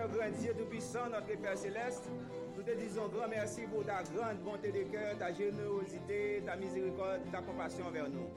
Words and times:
Seigneur 0.00 0.16
grand 0.16 0.40
Dieu 0.40 0.54
Tout-Puissant, 0.56 1.10
notre 1.10 1.38
Père 1.38 1.58
Céleste, 1.58 2.08
nous 2.56 2.62
te 2.62 2.70
disons 2.70 3.08
grand 3.08 3.28
merci 3.28 3.62
pour 3.66 3.84
ta 3.84 4.02
grande 4.02 4.38
bonté 4.38 4.72
de 4.72 4.84
cœur, 4.90 5.18
ta 5.18 5.30
générosité, 5.30 6.42
ta 6.46 6.56
miséricorde, 6.56 7.20
ta 7.30 7.42
compassion 7.42 7.84
envers 7.86 8.08
nous. 8.08 8.30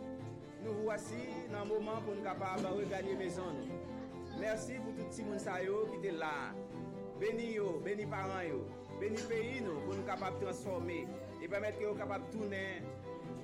Nous 0.65 0.73
voici 0.83 1.15
dans 1.53 1.59
un 1.59 1.65
moment 1.65 2.01
pour 2.03 2.15
nous 2.15 2.21
capables 2.23 2.63
de 2.63 2.67
regagner 2.67 3.15
maison. 3.15 3.43
nous. 3.57 4.39
Merci 4.41 4.73
pour 4.73 4.93
tout 4.93 5.21
le 5.21 5.25
monde 5.25 5.91
qui 5.91 6.07
était 6.07 6.17
là. 6.17 6.51
Bénis 7.17 7.53
yo, 7.53 7.79
bénis 7.81 8.07
parents 8.07 8.41
yo, 8.41 8.65
bénis 8.99 9.21
pays 9.29 9.61
nous 9.61 9.79
pour 9.85 9.95
nous 9.95 10.03
capables 10.03 10.39
de 10.39 10.45
transformer 10.45 11.07
et 11.41 11.47
permettre 11.47 11.79
que 11.79 11.85
nous 11.85 11.95
capables 11.95 12.25
de 12.29 12.37
tourner 12.39 12.81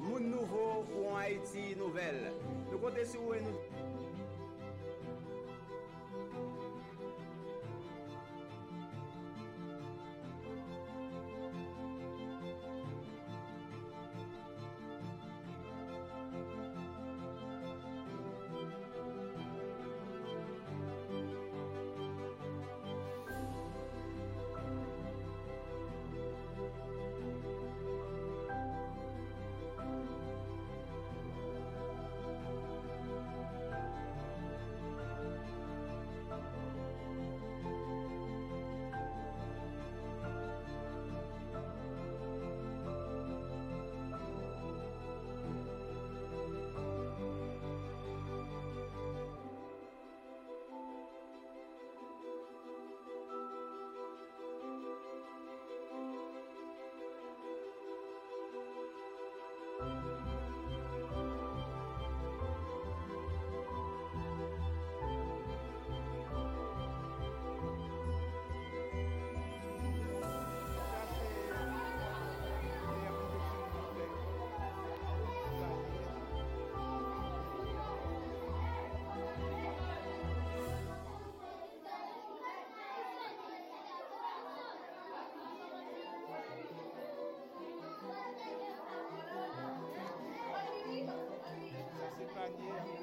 monde 0.02 0.23
nouveau 0.23 0.84
pour 0.91 1.17
un 1.17 1.22
Haïti 1.22 1.76
nouvelle. 1.77 2.34
Nous 2.70 2.80
comptons 2.80 3.05
sur 3.05 3.22
vous 3.22 3.34
Yeah. 92.58 92.99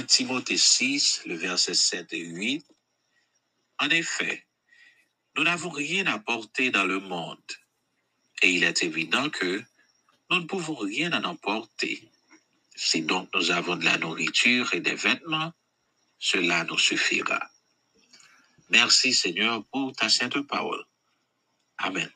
1 0.00 0.04
Timothée 0.04 0.56
6, 0.56 1.24
le 1.26 1.34
verset 1.34 1.74
7 1.74 2.14
et 2.14 2.24
8. 2.24 2.64
En 3.80 3.90
effet, 3.90 4.46
nous 5.36 5.44
n'avons 5.44 5.68
rien 5.68 6.06
à 6.06 6.18
porter 6.18 6.70
dans 6.70 6.84
le 6.86 7.00
monde, 7.00 7.52
et 8.40 8.50
il 8.50 8.64
est 8.64 8.82
évident 8.82 9.28
que 9.28 9.62
nous 10.30 10.40
ne 10.40 10.46
pouvons 10.46 10.74
rien 10.74 11.12
en 11.12 11.24
emporter. 11.24 12.10
Si 12.74 13.02
donc 13.02 13.28
nous 13.34 13.50
avons 13.50 13.76
de 13.76 13.84
la 13.84 13.98
nourriture 13.98 14.72
et 14.72 14.80
des 14.80 14.94
vêtements, 14.94 15.52
cela 16.18 16.64
nous 16.64 16.78
suffira. 16.78 17.50
Merci 18.70 19.12
Seigneur 19.12 19.66
pour 19.66 19.92
ta 19.92 20.08
sainte 20.08 20.40
parole. 20.46 20.82
Amen. 21.76 22.10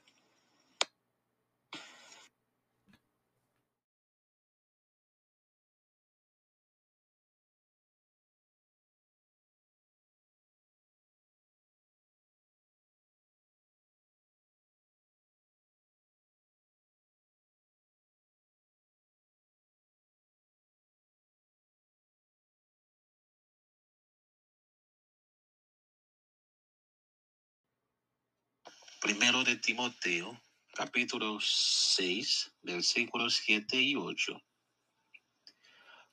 Primero 29.05 29.45
de 29.45 29.57
Timoteo, 29.57 30.41
capítulo 30.73 31.39
6, 31.39 32.57
versículos 32.63 33.35
7 33.45 33.77
y 33.77 33.97
8. 33.97 34.41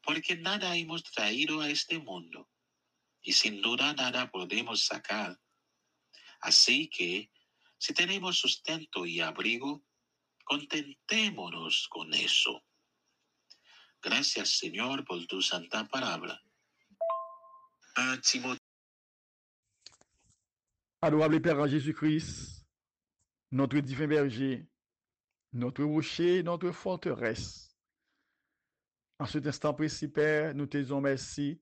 Porque 0.04 0.36
nada 0.36 0.76
hemos 0.76 1.02
traído 1.04 1.62
a 1.62 1.70
este 1.70 2.00
mundo, 2.00 2.50
y 3.22 3.32
sin 3.32 3.62
duda 3.62 3.94
nada 3.94 4.30
podemos 4.30 4.84
sacar. 4.84 5.40
Así 6.42 6.90
que, 6.90 7.32
si 7.78 7.94
tenemos 7.94 8.40
sustento 8.40 9.06
y 9.06 9.22
abrigo, 9.22 9.86
contentémonos 10.44 11.88
con 11.88 12.14
eso. 12.14 12.62
Gracias, 14.02 14.58
Señor, 14.58 15.06
por 15.06 15.26
tu 15.28 15.42
santa 15.42 15.88
palabra. 15.88 16.44
Un 17.96 18.20
Timoteo. 18.20 18.58
Adorable 21.00 21.40
Père 21.40 21.70
Jésus-Christ, 21.70 22.61
notre 23.52 23.80
divin 23.80 24.08
berger, 24.08 24.66
notre 25.54 25.84
rocher, 25.84 26.44
notre 26.44 26.72
forteresse. 26.72 27.76
En 29.20 29.26
cet 29.26 29.46
instant 29.46 29.74
précis, 29.74 30.08
Père, 30.08 30.56
nous 30.56 30.66
te 30.66 30.78
disons 30.78 31.02
merci. 31.02 31.62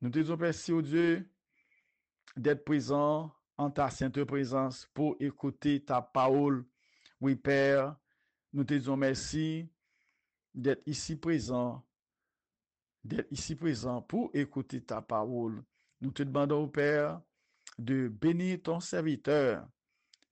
Nous 0.00 0.10
te 0.10 0.18
disons 0.18 0.36
merci, 0.36 0.72
au 0.72 0.82
Dieu, 0.82 1.28
d'être 2.36 2.64
présent 2.64 3.34
en 3.56 3.70
ta 3.70 3.88
sainte 3.90 4.22
présence 4.24 4.86
pour 4.92 5.16
écouter 5.18 5.82
ta 5.82 6.02
parole. 6.02 6.66
Oui, 7.20 7.34
Père, 7.34 7.96
nous 8.52 8.64
te 8.64 8.74
disons 8.74 8.96
merci 8.96 9.68
d'être 10.54 10.82
ici 10.86 11.16
présent, 11.16 11.84
d'être 13.02 13.30
ici 13.32 13.56
présent 13.56 14.02
pour 14.02 14.30
écouter 14.34 14.82
ta 14.82 15.00
parole. 15.00 15.64
Nous 16.00 16.10
te 16.10 16.22
demandons, 16.22 16.68
Père, 16.68 17.20
de 17.78 18.08
bénir 18.08 18.60
ton 18.62 18.80
serviteur, 18.80 19.66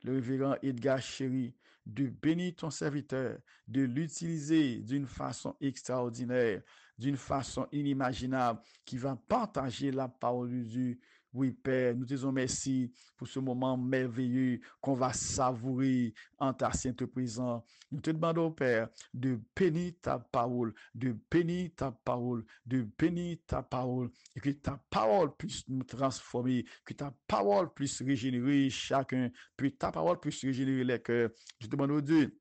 le 0.05 0.13
révérend 0.13 0.55
Edgar 0.63 1.01
Chéri, 1.01 1.55
de 1.85 2.07
bénir 2.07 2.55
ton 2.57 2.71
serviteur, 2.71 3.39
de 3.67 3.83
l'utiliser 3.83 4.77
d'une 4.77 5.07
façon 5.07 5.55
extraordinaire, 5.61 6.63
d'une 6.99 7.17
façon 7.17 7.67
inimaginable, 7.73 8.61
qui 8.85 8.97
va 8.97 9.17
partager 9.29 9.91
la 9.91 10.09
parole 10.09 10.63
Dieu 10.63 10.99
oui, 11.35 11.51
Père, 11.51 11.97
nous 11.97 12.05
te 12.05 12.15
disons 12.15 12.31
merci 12.31 12.93
pour 13.17 13.27
ce 13.27 13.41
moment 13.41 13.77
merveilleux 13.77 14.61
qu'on 14.81 14.95
va 14.95 15.13
savourer 15.13 16.15
en 16.39 16.55
ta 16.55 16.71
sainte 16.71 17.05
présence. 17.07 17.65
Nous 17.91 18.01
te 18.01 18.13
demandons, 18.13 18.53
Père, 18.53 18.89
de 19.13 19.41
bénir 19.57 19.95
ta 20.01 20.21
parole, 20.21 20.73
de 20.95 21.17
bénir 21.29 21.71
ta 21.75 21.91
parole, 21.91 22.45
de 22.65 22.87
bénir 22.97 23.39
ta 23.49 23.65
parole, 23.65 24.11
et 24.37 24.41
que 24.41 24.51
ta 24.51 24.81
parole 24.89 25.35
puisse 25.37 25.69
nous 25.69 25.83
transformer, 25.83 26.65
que 26.85 26.95
ta 26.95 27.13
parole 27.27 27.75
puisse 27.75 28.01
régénérer 28.01 28.71
chacun, 28.71 29.29
que 29.57 29.67
ta 29.67 29.91
parole 29.91 30.21
puisse 30.21 30.41
régénérer 30.45 30.85
les 30.85 31.03
cœurs. 31.03 31.31
Je 31.59 31.67
te 31.67 31.73
demande, 31.73 31.91
au 31.91 32.01
Dieu, 32.01 32.39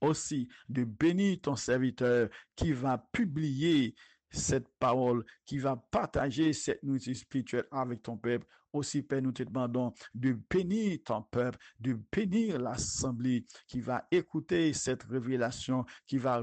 aussi 0.00 0.48
de 0.68 0.84
bénir 0.84 1.40
ton 1.42 1.56
serviteur 1.56 2.28
qui 2.54 2.72
va 2.72 2.98
publier 3.12 3.96
cette 4.34 4.68
parole, 4.78 5.24
qui 5.46 5.58
va 5.58 5.76
partager 5.76 6.52
cette 6.52 6.82
nourriture 6.82 7.16
spirituelle 7.16 7.66
avec 7.70 8.02
ton 8.02 8.16
peuple. 8.16 8.46
Aussi, 8.72 9.02
Père, 9.02 9.22
nous 9.22 9.30
te 9.30 9.44
demandons 9.44 9.92
de 10.14 10.36
bénir 10.50 10.98
ton 11.04 11.22
peuple, 11.22 11.58
de 11.78 11.96
bénir 12.10 12.58
l'assemblée 12.58 13.46
qui 13.68 13.80
va 13.80 14.04
écouter 14.10 14.72
cette 14.72 15.04
révélation, 15.04 15.84
qui 16.08 16.18
va, 16.18 16.42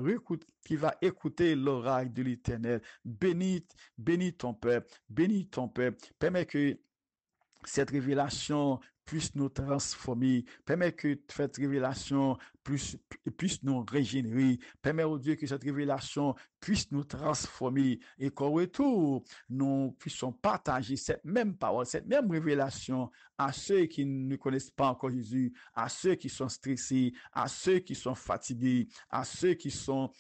qui 0.64 0.78
va 0.78 0.96
écouter 1.02 1.56
l'oracle 1.56 2.14
de 2.14 2.24
l'éternel. 2.24 2.82
Bénis, 3.04 3.66
bénis 3.98 4.34
ton 4.34 4.54
peuple, 4.54 4.88
bénis 5.10 5.50
ton 5.50 5.68
peuple. 5.68 6.00
Permets 6.18 6.46
que 6.46 6.80
cette 7.66 7.90
révélation 7.90 8.80
puisse 9.04 9.36
nous 9.36 9.50
transformer. 9.50 10.46
Permets 10.66 10.94
que 10.94 11.20
cette 11.28 11.58
révélation 11.58 12.38
puisse, 12.64 12.98
puisse 13.38 13.64
nous 13.64 13.84
régénérer. 13.84 14.60
Permets 14.82 15.04
au 15.04 15.18
Dieu 15.18 15.36
que 15.36 15.48
cette 15.48 15.64
révélation 15.64 16.36
puisse 16.60 16.92
nous 16.92 17.04
transformer 17.04 18.00
et 18.20 18.30
qu'au 18.30 18.52
retour, 18.52 19.24
nous 19.50 19.96
puissions 20.00 20.32
partager 20.32 20.96
cette 20.96 21.26
même 21.26 21.56
parole, 21.56 21.86
cette 21.86 22.08
même 22.08 22.30
révélation 22.30 23.10
à 23.38 23.52
ceux 23.52 23.86
qui 23.86 24.06
ne 24.06 24.36
connaissent 24.36 24.70
pas 24.70 24.88
encore 24.88 25.10
Jésus, 25.10 25.52
à 25.74 25.90
ceux 25.90 26.16
qui 26.16 26.30
sont 26.30 26.50
stressés, 26.50 27.14
à 27.34 27.48
ceux 27.48 27.80
qui 27.80 27.96
sont 27.96 28.14
fatigués, 28.14 28.88
à 29.10 29.24
ceux 29.24 29.56
qui 29.56 29.72
sont 29.72 30.12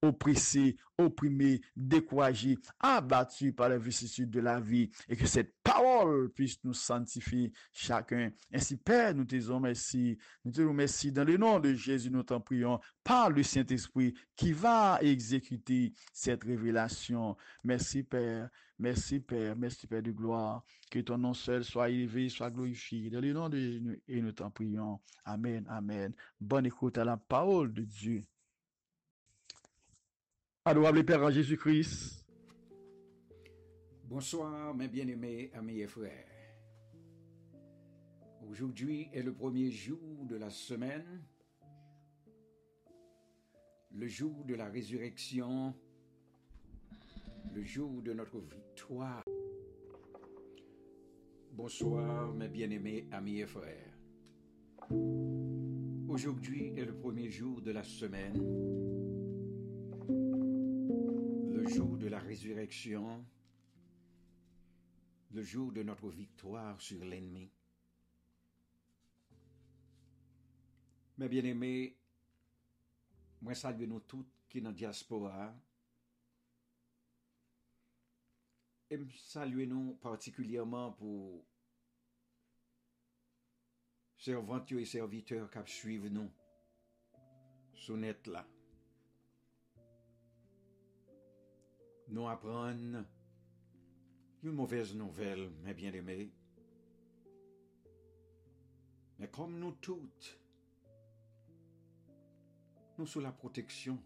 oppressés, 0.00 0.76
opprimés, 0.96 1.60
découragés, 1.76 2.56
abattus 2.78 3.52
par 3.54 3.68
les 3.68 3.78
vicissitudes 3.78 4.30
de 4.30 4.40
la 4.40 4.60
vie 4.60 4.90
et 5.08 5.16
que 5.16 5.26
cette 5.26 5.54
parole 5.62 6.30
puisse 6.30 6.62
nous 6.64 6.74
sanctifier 6.74 7.52
chacun. 7.72 8.30
Ainsi, 8.52 8.76
Père, 8.76 9.14
nous 9.14 9.24
te 9.24 9.34
disons 9.34 9.60
merci. 9.60 10.18
Nous 10.44 10.52
te 10.52 10.62
dans 11.10 11.24
le 11.24 11.36
nom 11.36 11.60
de 11.60 11.74
Jésus, 11.74 12.10
nous 12.10 12.22
t'en 12.22 12.40
prions 12.40 12.80
par 13.04 13.30
le 13.30 13.42
Saint-Esprit 13.42 14.14
qui 14.36 14.52
va 14.52 14.98
exécuter 15.00 15.92
cette 16.12 16.44
révélation. 16.44 17.36
Merci 17.64 18.02
Père, 18.02 18.50
merci 18.78 19.20
Père, 19.20 19.56
merci 19.56 19.86
Père 19.86 20.02
de 20.02 20.10
gloire. 20.10 20.64
Que 20.90 21.00
ton 21.00 21.18
nom 21.18 21.34
seul 21.34 21.64
soit 21.64 21.90
élevé, 21.90 22.28
soit 22.28 22.50
glorifié. 22.50 23.10
Dans 23.10 23.20
le 23.20 23.32
nom 23.32 23.48
de 23.48 23.58
Jésus, 23.58 24.02
et 24.08 24.20
nous 24.20 24.32
t'en 24.32 24.50
prions. 24.50 25.00
Amen, 25.24 25.64
amen. 25.68 26.12
Bonne 26.40 26.66
écoute 26.66 26.98
à 26.98 27.04
la 27.04 27.16
parole 27.16 27.72
de 27.72 27.82
Dieu. 27.82 28.24
Adorable 30.64 31.04
Père 31.04 31.22
en 31.22 31.30
Jésus-Christ. 31.30 32.26
Bonsoir, 34.04 34.74
mes 34.74 34.88
bien-aimés 34.88 35.50
amis 35.54 35.80
et 35.80 35.86
frères. 35.86 36.37
Aujourd'hui 38.50 39.10
est 39.12 39.22
le 39.22 39.34
premier 39.34 39.70
jour 39.70 40.24
de 40.24 40.36
la 40.36 40.48
semaine, 40.48 41.22
le 43.90 44.06
jour 44.06 44.42
de 44.46 44.54
la 44.54 44.70
résurrection, 44.70 45.74
le 47.52 47.62
jour 47.62 48.00
de 48.00 48.14
notre 48.14 48.40
victoire. 48.40 49.22
Bonsoir 51.52 52.32
mes 52.32 52.48
bien-aimés 52.48 53.06
amis 53.12 53.40
et 53.40 53.46
frères. 53.46 53.98
Aujourd'hui 56.08 56.72
est 56.74 56.86
le 56.86 56.94
premier 56.94 57.28
jour 57.28 57.60
de 57.60 57.70
la 57.70 57.82
semaine, 57.82 58.38
le 61.52 61.68
jour 61.68 61.98
de 61.98 62.06
la 62.06 62.18
résurrection, 62.18 63.26
le 65.34 65.42
jour 65.42 65.70
de 65.70 65.82
notre 65.82 66.08
victoire 66.08 66.80
sur 66.80 67.04
l'ennemi. 67.04 67.50
Mè 71.18 71.26
bien 71.26 71.48
emè, 71.50 71.72
mwen 73.42 73.56
salve 73.58 73.88
nou 73.90 74.04
tout 74.06 74.36
ki 74.52 74.60
nan 74.62 74.76
diaspora. 74.78 75.48
E 78.86 79.00
m 79.00 79.08
salve 79.18 79.66
nou 79.66 79.96
partikulyèman 80.04 80.94
pou 81.00 81.42
servant 84.28 84.70
yo 84.70 84.78
e 84.78 84.86
serviteur 84.86 85.50
kap 85.50 85.66
suive 85.74 86.14
nou 86.14 86.30
sou 87.82 87.98
net 87.98 88.30
la. 88.30 88.46
Nou 92.14 92.30
apran 92.30 93.02
yon 94.46 94.54
mouvez 94.54 94.94
nouvel, 94.94 95.48
mè 95.66 95.74
bien 95.74 95.98
emè. 95.98 96.22
Mè 99.18 99.34
kom 99.34 99.58
nou 99.58 99.74
tout, 99.82 100.36
nous 102.98 103.06
sous 103.06 103.20
la 103.20 103.32
protection 103.32 103.98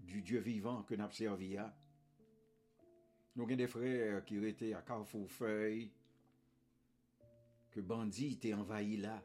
du 0.00 0.22
Dieu 0.22 0.40
vivant 0.40 0.82
que 0.82 0.94
nous 0.94 1.10
servi. 1.10 1.56
Nous 3.34 3.44
avons 3.44 3.56
des 3.56 3.66
frères 3.66 4.24
qui 4.24 4.36
étaient 4.44 4.74
à 4.74 4.82
Carrefour 4.82 5.30
Feuille, 5.30 5.90
que 7.70 7.80
bandits 7.80 8.34
étaient 8.34 8.54
envahis 8.54 8.98
là. 8.98 9.22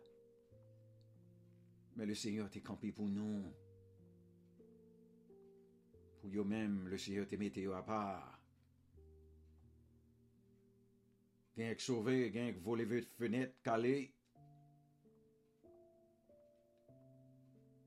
Mais 1.96 2.06
le 2.06 2.16
Seigneur 2.16 2.50
t'est 2.50 2.62
campé 2.62 2.92
pour 2.92 3.08
nous. 3.08 3.54
Pour 6.22 6.30
eux-mêmes, 6.30 6.88
le 6.88 6.98
Seigneur 6.98 7.28
t'est 7.28 7.38
mis 7.38 7.52
à 7.74 7.82
part. 7.84 8.42
Gen 11.52 11.68
ek 11.68 11.82
sove, 11.84 12.14
gen 12.32 12.48
ek 12.48 12.62
vole 12.64 12.86
ve 12.88 13.02
fenet, 13.20 13.58
kale, 13.66 13.92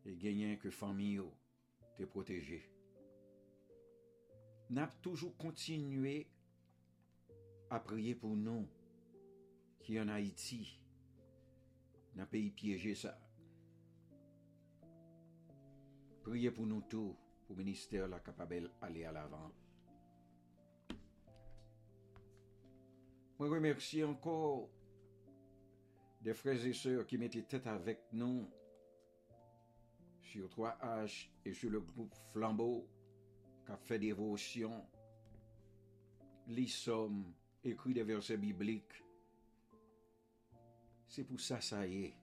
et 0.04 0.16
gagner 0.16 0.58
que 0.58 0.70
famille 0.70 1.20
te 1.96 2.04
protéger. 2.04 2.70
N'a 4.70 4.88
toujours 5.02 5.36
continué 5.36 6.28
à 7.70 7.80
prier 7.80 8.14
pour 8.14 8.36
nous 8.36 8.68
qui 9.80 10.00
en 10.00 10.08
Haïti, 10.08 10.80
dans 12.14 12.26
pays 12.26 12.50
piégé 12.50 12.94
ça. 12.94 13.18
Priez 16.22 16.50
pour 16.50 16.66
nous 16.66 16.80
tous, 16.82 17.14
pour 17.46 17.56
le 17.56 17.64
ministère 17.64 18.08
la 18.08 18.20
capable 18.20 18.70
aller 18.80 19.04
à 19.04 19.12
l'avant. 19.12 19.52
Je 23.38 23.44
remercie 23.44 24.02
encore 24.02 24.70
des 26.22 26.32
frères 26.32 26.64
et 26.64 26.72
sœurs 26.72 27.06
qui 27.06 27.18
mettaient 27.18 27.42
tête 27.42 27.66
avec 27.66 28.00
nous 28.12 28.48
sur 30.34 30.48
3H 30.48 31.28
et 31.44 31.52
sur 31.52 31.70
le 31.70 31.78
groupe 31.78 32.12
Flambeau 32.32 32.88
qui 33.64 33.70
a 33.70 33.76
fait 33.76 34.00
dévotion, 34.00 34.84
les 36.48 36.66
sommes, 36.66 37.32
écrit 37.62 37.94
des 37.94 38.02
versets 38.02 38.36
bibliques. 38.36 39.04
C'est 41.06 41.22
pour 41.22 41.40
ça, 41.40 41.60
ça 41.60 41.86
y 41.86 42.06
est, 42.06 42.16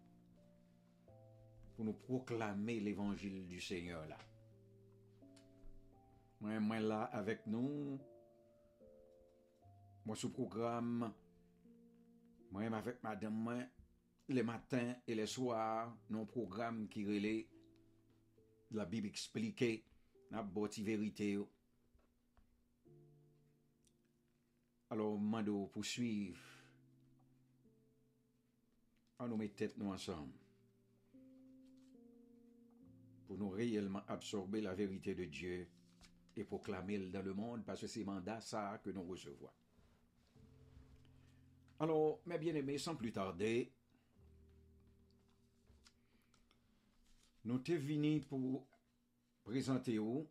pour 1.74 1.86
nous 1.86 1.94
proclamer 1.94 2.82
l'évangile 2.82 3.48
du 3.48 3.62
Seigneur 3.62 4.06
là. 4.06 4.18
Moi, 6.42 6.60
moi 6.60 6.80
là 6.82 7.04
avec 7.14 7.48
nous, 7.48 7.98
moi 10.06 10.18
sous 10.18 10.34
programme, 10.34 11.14
moi 12.52 12.64
avec 12.64 13.02
madame 13.02 13.36
moi, 13.36 13.64
les 14.28 14.44
matins 14.44 14.96
et 15.08 15.16
les 15.16 15.28
soirs, 15.28 15.96
nos 16.10 16.26
programmes 16.26 16.90
qui 16.90 17.06
relaient 17.06 17.48
la 18.72 18.86
Bible 18.86 19.08
expliquée, 19.08 19.84
la 20.30 20.44
beauté 20.44 20.82
vérité. 20.84 21.38
Alors, 24.90 25.20
mando 25.20 25.68
poursuivre. 25.68 26.40
On 29.20 29.28
nous 29.28 29.38
met 29.38 29.50
tête 29.50 29.78
nous 29.78 29.92
ensemble. 29.92 30.34
Pour 33.28 33.38
nous 33.38 33.50
réellement 33.50 34.04
absorber 34.08 34.62
la 34.62 34.74
vérité 34.74 35.16
de 35.16 35.26
Dieu 35.26 35.68
et 36.36 36.44
proclamer 36.44 36.98
dans 37.10 37.22
le 37.22 37.34
monde 37.34 37.64
parce 37.66 37.82
que 37.82 37.88
c'est 37.88 38.04
mandat 38.04 38.42
ça 38.42 38.82
que 38.84 38.90
nous 38.90 39.04
recevons. 39.04 39.50
Alors, 41.80 42.22
mes 42.26 42.38
bien-aimés, 42.38 42.78
sans 42.78 42.96
plus 42.96 43.12
tarder, 43.12 43.72
Nou 47.50 47.58
te 47.66 47.74
vini 47.82 48.20
pou 48.30 48.60
prezante 49.48 49.96
ou, 49.98 50.28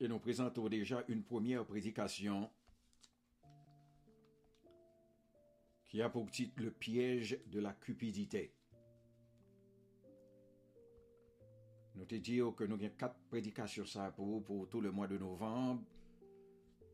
e 0.00 0.08
nou 0.10 0.18
prezante 0.22 0.58
ou 0.58 0.70
deja 0.72 1.04
un 1.12 1.20
premier 1.28 1.62
predikasyon 1.68 2.48
ki 5.90 6.02
a 6.02 6.08
pou 6.10 6.26
tit 6.34 6.58
le 6.62 6.72
pièj 6.82 7.36
de 7.46 7.62
la 7.62 7.76
cupidite. 7.78 8.48
Nou 11.94 12.10
te 12.10 12.18
di 12.18 12.40
ou 12.42 12.56
ke 12.58 12.66
nou 12.66 12.80
gen 12.80 12.96
kat 12.98 13.14
predikasyon 13.30 13.86
sa 13.86 14.10
pou 14.16 14.42
pou 14.46 14.66
tout 14.66 14.82
le 14.82 14.90
mwa 14.94 15.06
de 15.10 15.18
novembre, 15.22 15.86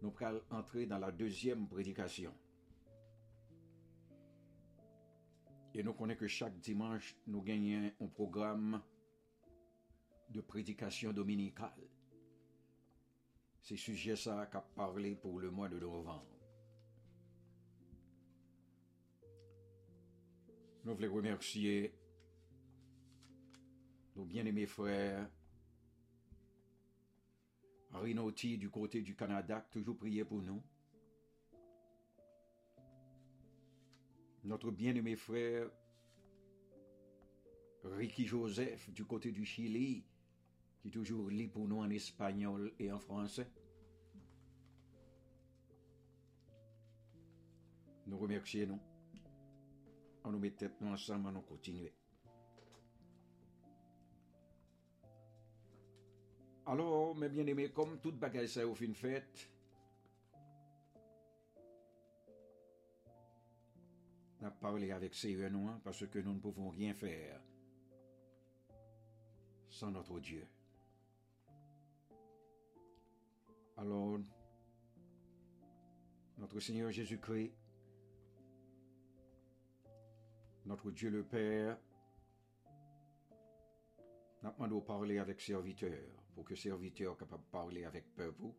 nou 0.02 0.12
pral 0.12 0.42
entre 0.52 0.84
dan 0.90 1.00
la 1.00 1.12
dezyem 1.14 1.64
predikasyon. 1.72 2.36
Et 5.76 5.82
nous 5.82 5.92
connaissons 5.92 6.20
que 6.20 6.26
chaque 6.26 6.58
dimanche, 6.58 7.14
nous 7.26 7.42
gagnons 7.42 7.92
un 8.00 8.06
programme 8.06 8.82
de 10.30 10.40
prédication 10.40 11.12
dominicale. 11.12 11.90
C'est 13.60 13.76
sujet 13.76 14.16
ça 14.16 14.46
qu'a 14.46 14.62
parlé 14.62 15.14
pour 15.16 15.38
le 15.38 15.50
mois 15.50 15.68
de 15.68 15.78
novembre. 15.78 16.24
Nous 20.82 20.94
voulons 20.94 21.14
remercier 21.14 21.92
nos 24.14 24.24
bien-aimés 24.24 24.66
frères 24.66 25.28
Rinauti 27.92 28.56
du 28.56 28.70
côté 28.70 29.02
du 29.02 29.14
Canada, 29.14 29.60
toujours 29.70 29.98
prié 29.98 30.24
pour 30.24 30.40
nous. 30.40 30.62
Notre 34.46 34.70
bien-aimé 34.70 35.16
frère 35.16 35.68
Ricky 37.82 38.26
Joseph 38.26 38.90
du 38.90 39.04
côté 39.04 39.32
du 39.32 39.44
Chili, 39.44 40.04
qui 40.80 40.90
toujours 40.90 41.28
lit 41.28 41.48
pour 41.48 41.68
nous 41.68 41.78
en 41.78 41.90
espagnol 41.90 42.72
et 42.78 42.90
en 42.90 42.98
français. 42.98 43.48
Nous 48.06 48.18
remercions, 48.18 48.66
nous. 48.66 48.80
On 50.24 50.30
nous 50.30 50.38
met 50.38 50.52
tête 50.52 50.80
ensemble, 50.82 51.36
on 51.36 51.40
continue. 51.40 51.92
Alors, 56.66 57.14
mes 57.14 57.28
bien-aimés, 57.28 57.70
comme 57.70 58.00
toute 58.00 58.18
bagaille 58.18 58.48
ça 58.48 58.66
au 58.66 58.74
fin 58.74 58.92
fête, 58.92 59.50
parlé 64.50 64.90
avec 64.90 65.14
ces 65.14 65.36
Renois 65.36 65.80
parce 65.84 66.06
que 66.06 66.18
nous 66.18 66.34
ne 66.34 66.40
pouvons 66.40 66.70
rien 66.70 66.94
faire 66.94 67.40
sans 69.68 69.90
notre 69.90 70.18
Dieu. 70.20 70.46
Alors, 73.76 74.18
notre 76.38 76.60
Seigneur 76.60 76.90
Jésus-Christ, 76.90 77.52
notre 80.64 80.90
Dieu 80.90 81.10
le 81.10 81.24
Père, 81.24 81.78
n'a 84.42 84.50
demandé 84.52 84.74
de 84.74 84.80
parler 84.80 85.18
avec 85.18 85.40
serviteurs 85.40 86.22
pour 86.34 86.44
que 86.44 86.54
serviteurs 86.54 87.16
capable 87.16 87.44
de 87.44 87.50
parler 87.50 87.84
avec 87.84 88.14
peuple 88.14 88.52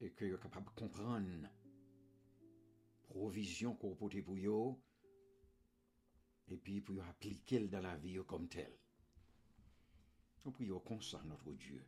et 0.00 0.10
que 0.10 0.36
capable 0.36 0.66
de 0.66 0.80
comprendre 0.80 1.48
provision 3.06 3.74
qu'on 3.74 3.94
porte 3.94 4.20
pour 4.22 4.36
eux, 4.36 4.76
et 6.48 6.56
puis 6.56 6.80
pour 6.80 7.02
appliquer 7.04 7.66
dans 7.68 7.80
la 7.80 7.96
vie 7.96 8.18
comme 8.26 8.48
tel. 8.48 8.72
Nous 10.44 10.52
prions 10.52 10.80
comme 10.80 11.00
notre 11.24 11.52
Dieu, 11.52 11.84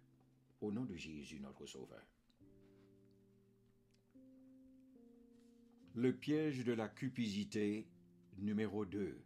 au 0.60 0.72
nom 0.72 0.84
de 0.84 0.96
Jésus 0.96 1.40
notre 1.40 1.66
Sauveur. 1.66 2.04
Le 5.94 6.16
piège 6.16 6.64
de 6.64 6.72
la 6.72 6.88
cupidité 6.88 7.88
numéro 8.36 8.84
2. 8.84 9.24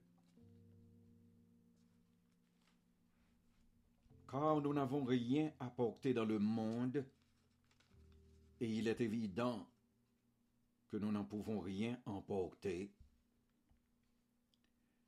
Car 4.31 4.61
nous 4.63 4.73
n'avons 4.73 5.05
rien 5.05 5.53
apporté 5.61 6.15
dans 6.15 6.25
le 6.25 6.39
monde, 6.39 7.07
et 8.61 8.71
il 8.71 8.89
est 8.89 9.01
évident 9.01 9.67
nous 10.97 11.13
n'en 11.13 11.25
pouvons 11.25 11.61
rien 11.61 12.01
emporter. 12.07 12.93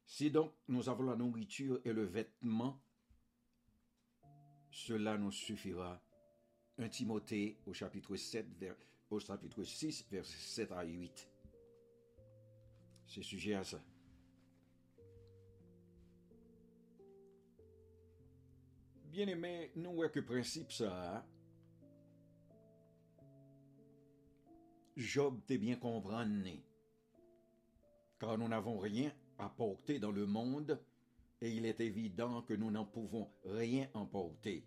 Si 0.06 0.30
donc 0.30 0.52
nous 0.68 0.88
avons 0.88 1.04
la 1.04 1.16
nourriture 1.16 1.80
et 1.84 1.92
le 1.92 2.04
vêtement, 2.04 2.80
cela 4.70 5.16
nous 5.16 5.32
suffira. 5.32 6.00
1 6.78 6.88
Timothée 6.88 7.58
au 7.66 7.72
chapitre 7.72 8.16
7, 8.16 8.46
au 9.10 9.20
chapitre 9.20 9.62
6, 9.62 10.06
verset 10.10 10.36
7 10.36 10.72
à 10.72 10.82
8. 10.82 11.28
C'est 13.06 13.22
sujet 13.22 13.54
à 13.54 13.64
ça. 13.64 13.80
Bien 19.04 19.28
aimé, 19.28 19.70
nous 19.76 19.94
voyons 19.94 20.10
que 20.10 20.18
principe 20.18 20.72
ça, 20.72 21.24
Job 24.96 25.40
t'est 25.46 25.58
bien 25.58 25.76
comprendre, 25.76 26.48
car 28.20 28.38
nous 28.38 28.48
n'avons 28.48 28.78
rien 28.78 29.12
à 29.38 29.48
porter 29.48 29.98
dans 29.98 30.12
le 30.12 30.24
monde, 30.24 30.80
et 31.40 31.50
il 31.50 31.66
est 31.66 31.80
évident 31.80 32.42
que 32.42 32.54
nous 32.54 32.70
n'en 32.70 32.84
pouvons 32.84 33.28
rien 33.44 33.88
emporter. 33.94 34.64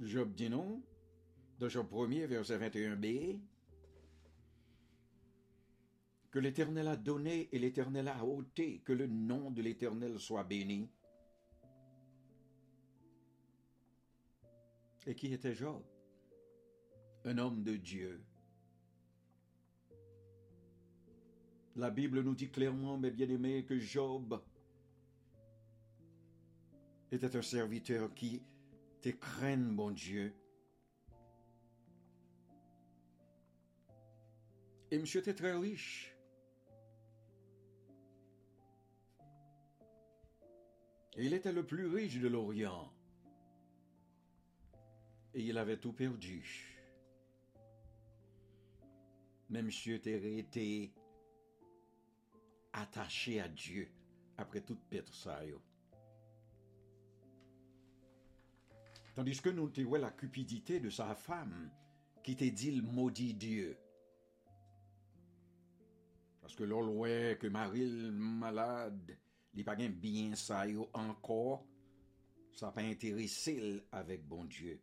Job 0.00 0.32
dit 0.32 0.48
non, 0.48 0.82
dans 1.58 1.68
Job 1.68 1.88
1er, 1.90 2.26
verset 2.26 2.58
21b, 2.58 3.40
que 6.30 6.38
l'Éternel 6.38 6.88
a 6.88 6.96
donné 6.96 7.48
et 7.52 7.58
l'Éternel 7.58 8.08
a 8.08 8.24
ôté, 8.24 8.80
que 8.80 8.92
le 8.92 9.06
nom 9.06 9.50
de 9.50 9.60
l'Éternel 9.60 10.18
soit 10.18 10.44
béni. 10.44 10.88
Et 15.06 15.14
qui 15.14 15.32
était 15.32 15.54
Job? 15.54 15.82
Un 17.24 17.38
homme 17.38 17.62
de 17.62 17.76
Dieu. 17.76 18.20
La 21.76 21.90
Bible 21.90 22.22
nous 22.22 22.34
dit 22.34 22.50
clairement, 22.50 22.98
mes 22.98 23.10
bien-aimés, 23.10 23.64
que 23.64 23.78
Job 23.78 24.40
était 27.12 27.36
un 27.36 27.42
serviteur 27.42 28.12
qui 28.14 28.42
te 29.00 29.10
craigne, 29.10 29.74
bon 29.74 29.92
Dieu. 29.92 30.34
Et 34.90 34.98
monsieur 34.98 35.20
était 35.20 35.34
très 35.34 35.54
riche. 35.54 36.16
Il 41.16 41.34
était 41.34 41.52
le 41.52 41.66
plus 41.66 41.86
riche 41.86 42.20
de 42.20 42.28
l'Orient. 42.28 42.92
Et 45.34 45.42
il 45.42 45.58
avait 45.58 45.78
tout 45.78 45.92
perdu. 45.92 46.77
men 49.48 49.64
msye 49.64 49.96
te 50.04 50.14
rete 50.20 50.64
atache 52.76 53.38
a 53.40 53.48
Diyo 53.48 53.86
apre 54.38 54.60
tout 54.62 54.80
pet 54.90 55.08
sa 55.16 55.40
yo. 55.46 55.60
Tandis 59.16 59.40
ke 59.42 59.50
nou 59.54 59.72
te 59.74 59.82
wè 59.88 59.98
la 59.98 60.12
cupidite 60.14 60.78
de 60.84 60.92
sa 60.94 61.10
fam 61.18 61.54
ki 62.22 62.36
te 62.38 62.50
dil 62.54 62.84
modi 62.86 63.32
Diyo. 63.34 63.72
Paske 66.44 66.68
lol 66.68 66.92
wè 67.00 67.16
ke 67.40 67.50
maril 67.52 68.12
malade 68.12 69.16
li 69.56 69.64
pa 69.66 69.74
gen 69.78 69.96
byen 69.98 70.36
sa 70.38 70.62
yo 70.68 70.86
ankor, 71.00 71.64
sa 72.54 72.70
pa 72.74 72.84
enteresil 72.84 73.80
avèk 73.96 74.28
bon 74.28 74.46
Diyo. 74.52 74.76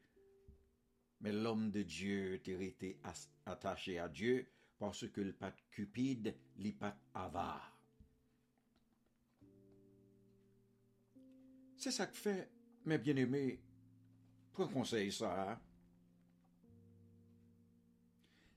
Men 1.24 1.39
l'om 1.45 1.69
de 1.72 1.86
Diyo 1.88 2.41
te 2.43 2.57
rete 2.60 2.95
atache 3.05 4.01
a 4.01 4.10
Diyo 4.12 4.41
parce 4.77 5.08
que 5.10 5.22
le 5.22 5.34
pat 5.34 5.55
cupide, 5.72 6.36
li 6.58 6.74
pat 6.74 6.98
avare. 7.13 7.72
C'est 11.77 11.91
ça 11.91 12.08
que 12.08 12.17
fait, 12.17 12.51
mes 12.86 12.98
bien-aimés, 12.98 13.62
pour 14.53 14.72
conseil 14.72 15.12
ça. 15.12 15.51
Hein. 15.51 15.62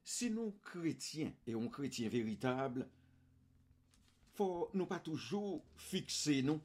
Si 0.03 0.31
nous, 0.31 0.53
chrétiens, 0.63 1.35
et 1.47 1.55
on 1.55 1.69
chrétien 1.69 2.09
véritable, 2.09 2.89
faut 4.35 4.71
nous 4.73 4.87
pas 4.87 5.01
toujours 5.01 5.65
fixer 5.77 6.43
nous, 6.43 6.61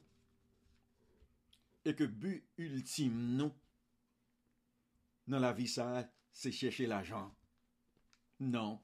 et 1.84 1.94
que 1.94 2.04
but 2.04 2.46
ultime 2.56 3.36
nous, 3.36 3.52
dans 5.26 5.38
la 5.38 5.52
vie 5.52 5.68
ça, 5.68 6.10
c'est 6.32 6.52
chercher 6.52 6.86
l'argent. 6.86 7.34
Non. 8.40 8.83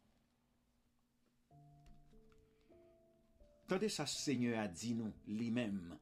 Tendez 3.71 3.89
ça, 3.89 4.05
Seigneur 4.05 4.59
a 4.59 4.67
dit 4.67 4.97
nous 4.97 5.13
lui-même 5.29 5.97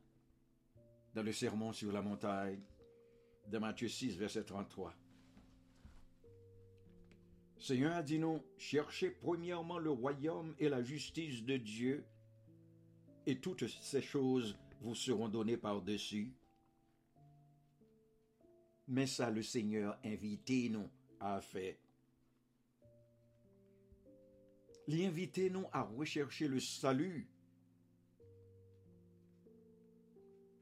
dans 1.12 1.22
le 1.22 1.34
sermon 1.34 1.74
sur 1.74 1.92
la 1.92 2.00
montagne 2.00 2.62
de 3.46 3.58
Matthieu 3.58 3.88
6, 3.88 4.16
verset 4.16 4.42
33. 4.44 4.94
Seigneur 7.58 7.94
a 7.94 8.02
dit 8.02 8.18
nous, 8.18 8.42
cherchez 8.56 9.10
premièrement 9.10 9.76
le 9.76 9.90
royaume 9.90 10.54
et 10.58 10.70
la 10.70 10.82
justice 10.82 11.44
de 11.44 11.58
Dieu, 11.58 12.06
et 13.26 13.38
toutes 13.38 13.66
ces 13.66 14.00
choses 14.00 14.56
vous 14.80 14.94
seront 14.94 15.28
données 15.28 15.58
par-dessus. 15.58 16.32
Mais 18.86 19.06
ça, 19.06 19.28
le 19.28 19.42
Seigneur 19.42 19.98
invité 20.02 20.70
nous 20.70 20.88
à 21.20 21.42
faire. 21.42 21.76
L'inviter 24.86 25.50
nous 25.50 25.66
à 25.70 25.82
rechercher 25.82 26.48
le 26.48 26.60
salut. 26.60 27.28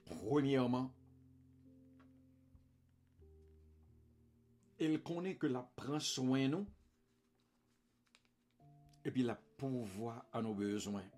Premièrement, 0.07 0.91
il 4.79 5.03
connaît 5.03 5.37
que 5.37 5.47
la 5.47 5.63
prend 5.77 6.01
soin 6.01 6.49
nous 6.49 6.67
et 9.05 9.11
puis 9.11 9.23
la 9.23 9.37
pourvoit 9.57 10.27
à 10.33 10.43
nos 10.43 10.55
besoins. 10.55 11.09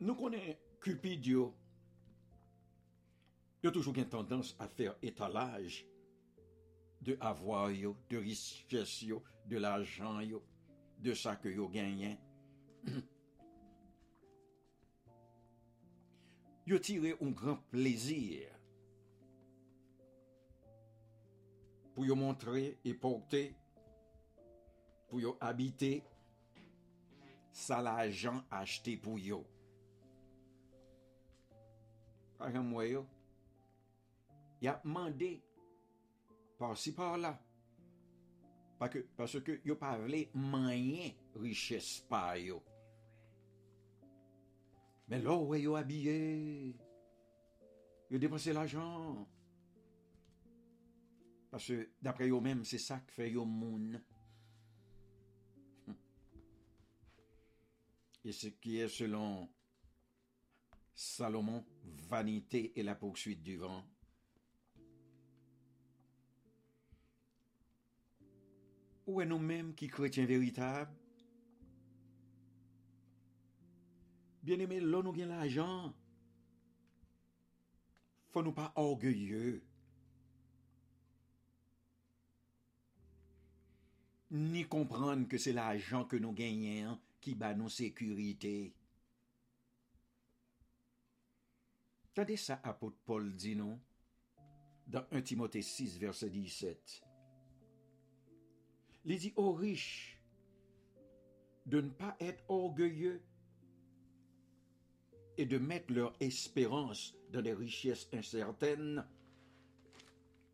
Nous 0.00 0.14
connaissons 0.14 0.58
Cupidio. 0.80 1.54
Il 3.62 3.68
a 3.68 3.70
toujours 3.70 3.94
une 3.96 4.08
tendance 4.08 4.56
à 4.58 4.66
faire 4.66 4.96
étalage 5.00 5.86
de 7.02 7.16
avoir, 7.20 7.68
de 7.68 8.16
richesse, 8.16 9.04
de 9.46 9.56
l'argent, 9.58 10.18
de 10.98 11.14
ça 11.14 11.36
que 11.36 11.48
vous 11.48 11.68
gagnez. 11.68 12.18
yo 16.66 16.78
tire 16.78 17.14
un 17.20 17.32
gran 17.36 17.58
plezir 17.72 18.48
pou 21.92 22.06
yo 22.08 22.16
montre 22.16 22.72
e 22.86 22.94
porte, 22.96 23.42
pou 25.10 25.20
yo 25.20 25.34
habite 25.44 25.98
sa 27.52 27.82
la 27.84 27.98
jan 28.08 28.40
achete 28.48 28.96
pou 29.04 29.20
yo. 29.20 29.42
Paran 32.40 32.64
mwen 32.70 32.88
yo, 32.94 33.06
ya 34.64 34.78
mande 34.88 35.34
par 36.56 36.78
si 36.80 36.94
par 36.96 37.18
la, 37.20 37.36
Pake, 38.82 39.04
paske 39.14 39.60
yo 39.62 39.76
pa 39.78 39.92
vle 39.94 40.24
manyen 40.34 41.12
riches 41.38 42.00
pa 42.10 42.32
yo. 42.34 42.56
Mais 45.12 45.20
là 45.20 45.36
où 45.36 45.54
yo 45.54 45.76
habillé, 45.76 46.74
yo 48.10 48.18
dépensé 48.18 48.54
l'argent. 48.54 49.28
Parce 51.50 51.66
que 51.66 51.90
d'après 52.00 52.30
eux 52.30 52.40
même 52.40 52.64
c'est 52.64 52.78
ça 52.78 52.98
qui 53.00 53.12
fait 53.12 53.30
yo 53.30 53.44
moun. 53.44 54.02
Et 58.24 58.32
ce 58.32 58.46
qui 58.46 58.78
est 58.78 58.88
selon 58.88 59.50
Salomon, 60.94 61.62
vanité 62.08 62.72
et 62.80 62.82
la 62.82 62.94
poursuite 62.94 63.42
du 63.42 63.58
vent. 63.58 63.84
Où 69.06 69.20
est 69.20 69.26
nous-mêmes 69.26 69.74
qui 69.74 69.88
chrétiens 69.88 70.24
véritables? 70.24 71.01
Bien-aimés, 74.42 74.80
là 74.80 75.02
nous 75.02 75.12
gagnons 75.12 75.28
l'argent. 75.28 75.94
Faut 78.30 78.42
nous 78.42 78.52
pas 78.52 78.72
orgueilleux. 78.76 79.62
Ni 84.30 84.66
comprendre 84.66 85.28
que 85.28 85.38
c'est 85.38 85.52
l'argent 85.52 86.04
que 86.06 86.16
nous 86.16 86.32
gagnons 86.32 86.98
qui 87.20 87.34
bat 87.34 87.54
nos 87.54 87.68
sécurités. 87.68 88.74
Tendez 92.14 92.36
ça, 92.36 92.60
apôtre 92.64 92.98
Paul 93.04 93.32
dit 93.34 93.56
non, 93.56 93.80
dans 94.86 95.06
1 95.12 95.22
Timothée 95.22 95.62
6, 95.62 95.98
verset 95.98 96.30
17. 96.30 97.02
Il 99.04 99.18
dit 99.18 99.32
aux 99.36 99.52
riches 99.52 100.20
de 101.66 101.80
ne 101.80 101.90
pas 101.90 102.16
être 102.20 102.44
orgueilleux 102.48 103.22
et 105.38 105.46
de 105.46 105.58
mettre 105.58 105.92
leur 105.92 106.12
espérance 106.20 107.14
dans 107.32 107.42
des 107.42 107.54
richesses 107.54 108.08
incertaines, 108.12 109.04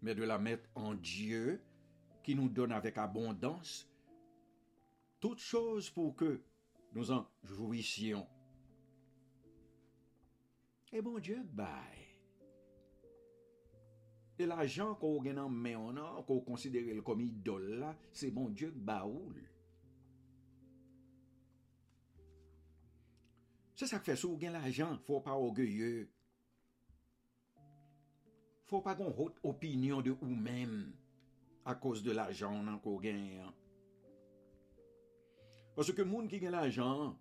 mais 0.02 0.14
de 0.14 0.22
la 0.22 0.38
mettre 0.38 0.68
en 0.74 0.94
Dieu 0.94 1.60
qui 2.22 2.34
nous 2.34 2.48
donne 2.48 2.72
avec 2.72 2.98
abondance 2.98 3.88
toutes 5.20 5.40
choses 5.40 5.90
pour 5.90 6.14
que 6.14 6.40
nous 6.92 7.10
en 7.10 7.26
jouissions. 7.42 8.26
Et 10.92 11.02
bon 11.02 11.18
Dieu, 11.18 11.42
bye. 11.52 11.66
Et 14.38 14.46
l'argent 14.46 14.94
qu'on 14.94 15.20
gagne 15.20 15.40
en 15.40 15.48
main, 15.48 16.22
qu'on 16.26 16.40
considère 16.40 17.02
comme 17.02 17.20
idole, 17.20 17.84
c'est 18.12 18.30
bon 18.30 18.48
Dieu 18.50 18.70
baoul. 18.70 19.48
Se 23.78 23.86
sa 23.86 24.00
k 24.02 24.08
fè 24.10 24.14
sou 24.18 24.34
gen 24.42 24.56
l'ajan, 24.56 24.96
fò 25.06 25.20
pa 25.22 25.36
orgeye. 25.38 26.08
Fò 28.66 28.80
pa 28.82 28.96
kon 28.98 29.12
hot 29.14 29.38
opinyon 29.46 30.02
de 30.02 30.16
ou 30.16 30.34
mèm 30.34 30.72
a 31.70 31.76
kos 31.78 32.02
de 32.02 32.16
l'ajan 32.18 32.58
nan 32.66 32.80
ko 32.82 32.96
gen. 33.04 33.22
Pwase 35.76 35.94
ke 35.94 36.02
moun 36.02 36.26
ki 36.26 36.42
gen 36.42 36.56
l'ajan, 36.56 37.14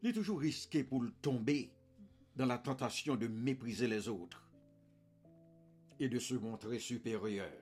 li 0.00 0.16
toujou 0.16 0.40
riske 0.40 0.80
pou 0.88 1.04
l'tombe 1.04 1.60
dan 2.32 2.48
la 2.48 2.62
tentasyon 2.64 3.20
de 3.20 3.28
méprize 3.28 3.84
les 3.84 4.08
autres 4.08 4.40
et 6.00 6.08
de 6.08 6.18
se 6.18 6.40
montrer 6.40 6.80
supérieur. 6.80 7.52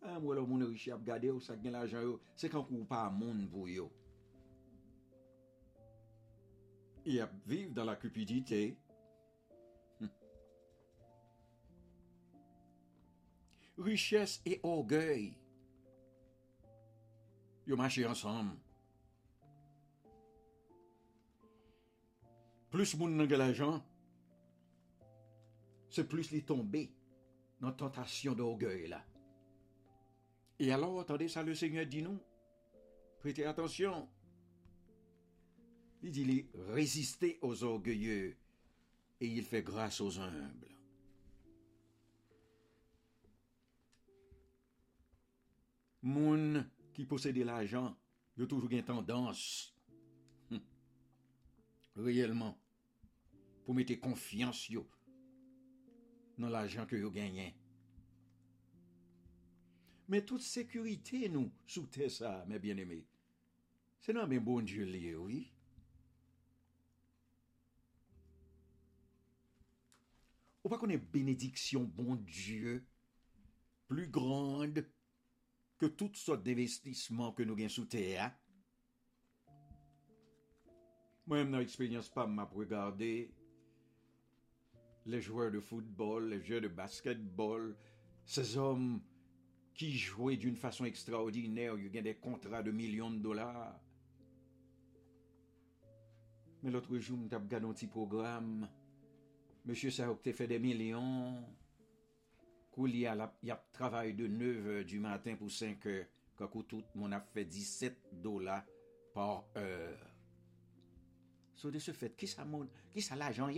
Ah, 0.00 0.16
Mwen 0.16 0.38
lò 0.40 0.48
moun 0.48 0.64
riche 0.64 0.96
ap 0.96 1.04
gade 1.04 1.28
ou 1.28 1.44
sa 1.44 1.60
gen 1.60 1.76
l'ajan 1.76 2.08
yo, 2.08 2.20
se 2.40 2.48
kan 2.48 2.64
kou 2.64 2.88
pa 2.88 3.10
moun 3.12 3.44
pou 3.52 3.68
yo. 3.68 3.92
Et 7.10 7.24
vivre 7.44 7.72
dans 7.72 7.84
la 7.84 7.96
cupidité. 7.96 8.78
Richesse 13.76 14.40
et 14.46 14.60
orgueil. 14.62 15.36
Ils 17.66 17.74
marchent 17.74 17.98
ensemble. 17.98 18.56
Plus 22.70 22.94
moun 22.94 23.16
nan 23.18 23.26
gen 23.26 23.40
l'argent, 23.40 23.82
c'est 25.90 26.06
plus 26.06 26.30
li 26.30 26.44
tomber 26.44 26.92
dans 27.60 27.72
tentation 27.72 28.34
d'orgueil. 28.34 28.94
Et 30.60 30.70
alors, 30.70 31.00
attendez 31.00 31.26
ça, 31.26 31.42
le 31.42 31.56
Seigneur 31.56 31.86
dit 31.86 32.02
nous, 32.02 32.20
prêtez 33.18 33.44
attention. 33.44 34.08
Il 36.02 36.10
dit, 36.10 36.22
il 36.22 36.46
résistez 36.72 37.38
aux 37.42 37.62
orgueilleux 37.62 38.36
et 39.20 39.26
il 39.26 39.44
fait 39.44 39.62
grâce 39.62 40.00
aux 40.00 40.18
humbles. 40.18 40.70
Moun 46.00 46.62
ki 46.96 47.04
posede 47.04 47.44
l'ajan, 47.44 47.92
yo 48.40 48.46
toujou 48.48 48.70
gen 48.72 48.84
tendans, 48.88 49.40
hm. 50.48 50.62
reyelman, 52.00 52.54
pou 53.66 53.76
mette 53.76 53.98
konfians 54.00 54.64
yo 54.72 54.86
nan 56.40 56.54
l'ajan 56.54 56.88
ke 56.88 56.96
yo 57.02 57.12
genyen. 57.12 57.52
Men 60.08 60.24
tout 60.26 60.40
sekurite 60.42 61.28
nou 61.30 61.52
sou 61.68 61.84
te 61.92 62.08
sa, 62.10 62.38
men 62.48 62.62
bien 62.64 62.80
eme, 62.80 63.02
se 64.00 64.16
nan 64.16 64.30
men 64.30 64.40
bon 64.42 64.64
dieu 64.64 64.88
liye, 64.88 65.12
oui. 65.20 65.44
Ou 70.64 70.68
pas 70.68 70.78
qu'on 70.78 70.90
ait 70.90 70.98
bénédiction, 70.98 71.84
bon 71.84 72.16
Dieu, 72.16 72.86
plus 73.88 74.08
grande 74.08 74.86
que 75.78 75.86
toutes 75.86 76.16
sortes 76.16 76.42
d'investissements 76.42 77.32
que 77.32 77.42
nous 77.42 77.56
gagnons 77.56 77.70
sous 77.70 77.86
terre. 77.86 78.34
Moi-même, 81.26 81.50
dans 81.50 81.58
l'expérience, 81.58 82.10
pas 82.10 82.26
m'a 82.26 82.44
regardé 82.44 83.34
les 85.06 85.20
joueurs 85.20 85.50
de 85.50 85.60
football, 85.60 86.28
les 86.28 86.44
joueurs 86.44 86.60
de 86.60 86.68
basketball, 86.68 87.76
ces 88.24 88.56
hommes 88.56 89.02
qui 89.74 89.96
jouaient 89.96 90.36
d'une 90.36 90.56
façon 90.56 90.84
extraordinaire, 90.84 91.78
il 91.78 91.94
y 91.94 91.98
a 91.98 92.02
des 92.02 92.16
contrats 92.16 92.62
de 92.62 92.70
millions 92.70 93.10
de 93.10 93.18
dollars. 93.18 93.80
Mais 96.62 96.70
l'autre 96.70 96.98
jour, 96.98 97.18
je 97.30 97.34
regardé 97.34 97.56
un 97.56 97.72
petit 97.72 97.86
programme. 97.86 98.68
Monsieur 99.64 99.90
Saouk 99.90 100.30
fait 100.32 100.46
des 100.46 100.58
millions. 100.58 101.44
Il 102.78 102.96
y 102.96 103.06
a, 103.06 103.36
il 103.42 103.48
y 103.48 103.50
a 103.50 103.62
travail 103.72 104.14
de 104.14 104.26
9 104.26 104.66
h 104.66 104.84
du 104.84 104.98
matin 104.98 105.36
pour 105.36 105.50
5 105.50 105.84
h 105.84 106.06
Quand 106.36 106.48
tout 106.66 106.82
monde 106.94 107.12
a 107.12 107.20
fait 107.20 107.44
17 107.44 108.22
dollars 108.22 108.64
par 109.12 109.44
heure. 109.56 110.14
Sur 111.54 111.70
de 111.70 111.78
ce 111.78 111.92
fait, 111.92 112.16
qui 112.16 112.26
ça, 112.26 112.46
qui 112.90 113.02
ça 113.02 113.16
l'argent? 113.16 113.50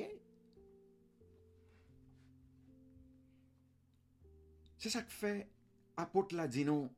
C'est 4.77 4.91
ça 4.91 5.03
que 5.03 5.13
fait 5.13 5.49
apôtre 5.97 6.35
l'a 6.35 6.49
dit 6.49 6.65
non. 6.65 6.91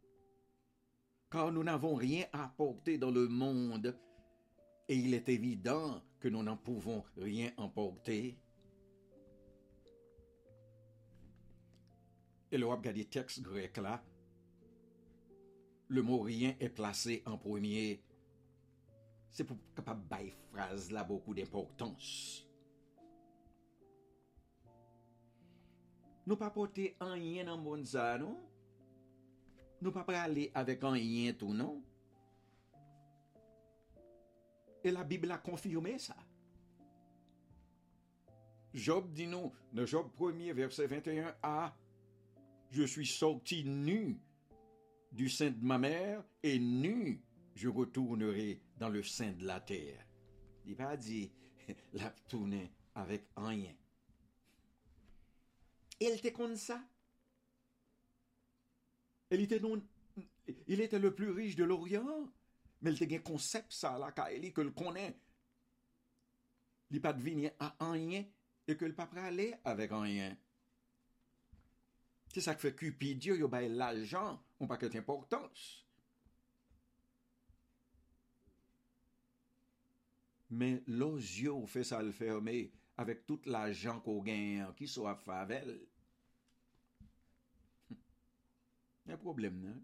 Car 1.30 1.52
nous 1.52 1.62
n'avons 1.62 1.94
rien 1.94 2.24
à 2.32 2.54
dans 2.96 3.10
le 3.10 3.28
monde 3.28 3.98
et 4.88 4.96
il 4.96 5.12
est 5.12 5.28
évident 5.28 6.02
que 6.20 6.28
nous 6.28 6.42
n'en 6.42 6.56
pouvons 6.56 7.04
rien 7.18 7.52
emporter. 7.58 8.38
Et 12.54 12.56
le 12.56 12.92
des 12.92 13.04
texte 13.06 13.42
grec 13.42 13.78
là, 13.78 14.00
le 15.88 16.02
mot 16.02 16.20
rien 16.20 16.54
est 16.60 16.68
placé 16.68 17.20
en 17.26 17.36
premier. 17.36 18.00
C'est 19.28 19.42
pour 19.42 19.56
capable 19.74 20.06
bailler 20.06 20.32
phrase 20.52 20.92
là 20.92 21.02
beaucoup 21.02 21.34
d'importance. 21.34 22.46
Nous 26.24 26.36
pas 26.36 26.50
porter 26.50 26.96
un 27.00 27.14
rien 27.14 27.44
dans 27.44 27.58
bon 27.58 27.82
non? 28.20 28.38
Nous 29.80 29.90
pas 29.90 30.04
aller 30.10 30.52
avec 30.54 30.84
un 30.84 30.92
rien 30.92 31.32
tout, 31.32 31.52
non? 31.52 31.82
Et 34.84 34.92
la 34.92 35.02
Bible 35.02 35.32
a 35.32 35.38
confirmé 35.38 35.98
ça. 35.98 36.14
Job 38.72 39.12
dit 39.12 39.26
nous, 39.26 39.52
dans 39.72 39.86
Job 39.86 40.08
1er, 40.16 40.52
verset 40.52 40.86
21a, 40.86 41.72
Je 42.70 42.82
suis 42.84 43.06
sorti 43.06 43.64
nu 43.64 44.18
du 45.12 45.28
sein 45.28 45.50
de 45.50 45.64
ma 45.64 45.78
mère, 45.78 46.24
et 46.42 46.58
nu 46.58 47.22
je 47.54 47.68
retournerai 47.68 48.60
dans 48.78 48.88
le 48.88 49.02
sein 49.02 49.32
de 49.32 49.44
la 49.44 49.60
terre. 49.60 50.04
Il 50.66 50.76
pas 50.76 50.96
dit 50.96 51.30
la 51.92 52.10
tourner 52.28 52.72
avec 52.94 53.26
rien. 53.36 53.74
Il 56.00 56.08
était 56.08 56.32
comme 56.32 56.56
ça. 56.56 56.82
Il 59.30 59.40
était, 59.40 59.60
non, 59.60 59.80
il 60.66 60.80
était 60.80 60.98
le 60.98 61.14
plus 61.14 61.30
riche 61.30 61.56
de 61.56 61.64
l'Orient, 61.64 62.30
mais 62.82 62.92
il 62.92 63.02
était 63.02 63.16
un 63.16 63.20
concept 63.20 63.72
ça 63.72 63.98
là, 63.98 64.12
que 64.12 64.60
le 64.60 64.70
connaît. 64.70 65.16
Il 66.90 67.00
pas 67.00 67.12
deviner 67.12 67.52
à 67.58 67.74
rien 67.80 68.24
et 68.68 68.76
que 68.76 68.84
le 68.84 68.94
pas 68.94 69.08
aller 69.16 69.54
avec 69.64 69.90
rien. 69.90 70.36
Se 72.34 72.42
sa 72.42 72.56
k 72.58 72.64
fe 72.64 72.70
Kupidio 72.74 73.36
yo 73.38 73.46
bay 73.46 73.68
l'ajan, 73.70 74.34
on 74.58 74.66
pa 74.66 74.74
ket 74.80 74.96
importans. 74.98 75.60
Men 80.50 80.80
los 80.90 81.36
yo 81.38 81.60
fe 81.70 81.84
sa 81.86 82.00
l'ferme 82.02 82.56
avèk 82.98 83.22
tout 83.28 83.46
l'ajan 83.46 84.02
ko 84.02 84.16
gen 84.26 84.66
ki 84.74 84.90
so 84.90 85.06
ap 85.06 85.22
favel. 85.22 85.70
Hm. 87.92 88.02
Yè 89.12 89.20
problem 89.22 89.62
nan. 89.62 89.78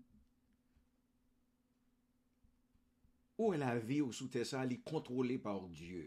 Ou 3.38 3.54
e 3.54 3.62
la 3.62 3.76
vi 3.78 4.02
ou 4.02 4.10
sou 4.10 4.26
te 4.26 4.42
sa 4.42 4.66
li 4.66 4.82
kontrole 4.82 5.38
par 5.46 5.62
Diyo? 5.70 6.02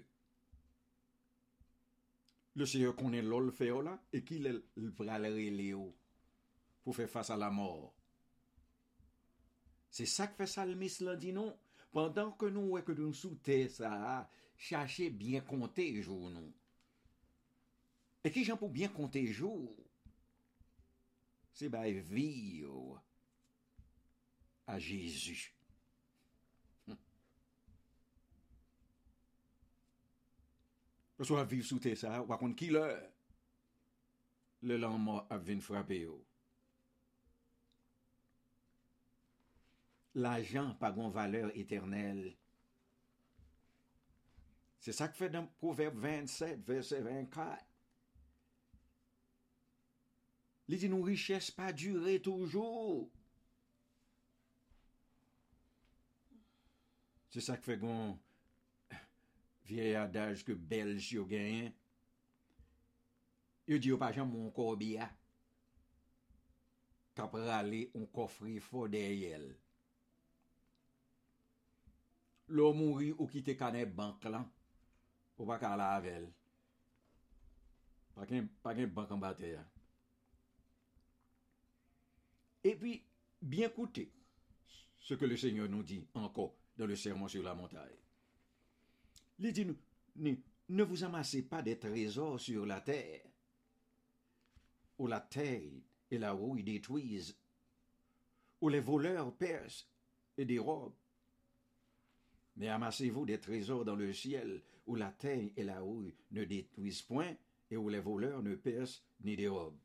Le 2.59 2.67
seye 2.69 2.91
konen 2.99 3.31
lol 3.31 3.47
feyo 3.55 3.79
la, 3.87 3.95
e 4.11 4.19
ki 4.27 4.43
le 4.43 4.57
pralere 4.99 5.47
le 5.55 5.71
ou? 5.79 5.93
pour 6.83 6.95
faire 6.95 7.09
face 7.09 7.29
à 7.29 7.37
la 7.37 7.49
mort. 7.49 7.93
C'est 9.89 10.05
ça 10.05 10.27
que 10.27 10.35
fait 10.35 10.47
Salmis 10.47 10.97
là, 11.01 11.15
dit 11.15 11.31
non. 11.31 11.57
Pendant 11.91 12.31
que 12.31 12.47
nous, 12.47 12.71
ouais, 12.71 12.83
que 12.83 12.91
nous 12.91 13.13
sous 13.13 13.37
ça, 13.69 14.27
cherchez 14.57 15.11
bien 15.11 15.41
compter 15.41 16.01
jour, 16.01 16.31
nous. 16.31 16.51
Et 18.23 18.31
qui 18.31 18.43
j'en 18.43 18.57
pour 18.57 18.69
bien 18.69 18.87
compter 18.87 19.27
jour? 19.27 19.75
C'est 21.53 21.69
bah, 21.69 21.89
vivre 21.91 23.03
à 24.65 24.79
Jésus. 24.79 25.53
Hum. 26.87 26.97
Parce 31.15 31.29
qu'on 31.29 31.35
va 31.35 31.43
vivre 31.43 31.67
sous 31.67 31.79
ça, 31.95 32.23
on 32.23 32.25
va 32.25 32.37
contre 32.37 32.55
qui 32.55 32.69
là? 32.69 32.97
Le 34.63 34.77
lendemain 34.77 35.27
a 35.29 35.35
hm. 35.35 35.43
vint 35.43 35.59
frapper, 35.59 36.07
l'ajan 40.15 40.73
pa 40.79 40.91
gon 40.93 41.09
valeur 41.13 41.51
eternel. 41.57 42.25
Se 44.83 44.91
sa 44.91 45.07
k 45.07 45.15
fè 45.15 45.29
nan 45.31 45.47
proverbe 45.61 46.01
27, 46.03 46.65
verset 46.67 47.05
24. 47.05 47.69
Li 50.71 50.79
di 50.79 50.89
nou 50.91 51.07
richès 51.07 51.49
pa 51.55 51.71
dure 51.75 52.17
toujou. 52.23 53.07
Se 57.33 57.41
sa 57.43 57.55
k 57.57 57.65
fè 57.65 57.79
gon 57.79 58.13
vieye 59.69 59.95
adaj 59.97 60.43
ke 60.45 60.55
belj 60.55 61.13
yo 61.15 61.25
genyen. 61.31 61.71
Yo 63.71 63.79
di 63.79 63.93
yo 63.93 63.97
pa 63.99 64.11
jan 64.11 64.27
moun 64.27 64.51
korbiya. 64.51 65.07
Kap 67.15 67.35
rale 67.39 67.85
on 67.95 68.09
kofri 68.11 68.59
fò 68.59 68.89
deyel. 68.91 69.53
L'homme 72.47 72.77
mourit 72.77 73.13
ou 73.13 73.27
canet 73.27 73.93
banque 73.93 74.23
là. 74.25 74.49
Ou 75.37 75.45
pas 75.45 75.59
qu'à 75.59 75.75
la 75.75 75.91
avec 75.93 76.23
Pas 78.13 78.25
qu'un 78.25 78.47
pas 78.61 78.75
qu'un 78.75 78.87
banque 78.87 79.11
en 79.11 79.17
bataille. 79.17 79.59
Et 82.63 82.75
puis, 82.75 83.03
bien 83.41 83.67
écoutez 83.67 84.13
ce 84.99 85.15
que 85.15 85.25
le 85.25 85.35
Seigneur 85.35 85.67
nous 85.67 85.83
dit 85.83 86.07
encore 86.13 86.55
dans 86.77 86.85
le 86.85 86.95
sermon 86.95 87.27
sur 87.27 87.43
la 87.43 87.53
montagne. 87.53 87.97
Il 89.39 89.51
dit, 89.51 89.67
ne 90.15 90.83
vous 90.83 91.03
amassez 91.03 91.43
pas 91.43 91.61
des 91.61 91.77
trésors 91.77 92.39
sur 92.39 92.65
la 92.65 92.79
terre, 92.79 93.21
où 94.97 95.07
la 95.07 95.19
terre 95.19 95.71
et 96.09 96.17
la 96.17 96.31
rouille 96.31 96.63
détruisent, 96.63 97.37
où 98.61 98.69
les 98.69 98.79
voleurs 98.79 99.35
percent 99.35 99.85
et 100.37 100.45
dérobent. 100.45 100.95
Mais 102.55 102.69
amassez-vous 102.69 103.25
des 103.25 103.39
trésors 103.39 103.85
dans 103.85 103.95
le 103.95 104.13
ciel, 104.13 104.61
où 104.85 104.95
la 104.95 105.11
terre 105.11 105.49
et 105.55 105.63
la 105.63 105.79
rouille 105.79 106.13
ne 106.31 106.43
détruisent 106.43 107.01
point, 107.01 107.35
et 107.71 107.77
où 107.77 107.89
les 107.89 107.99
voleurs 107.99 108.43
ne 108.43 108.55
percent 108.55 109.01
ni 109.23 109.35
dérobent 109.35 109.79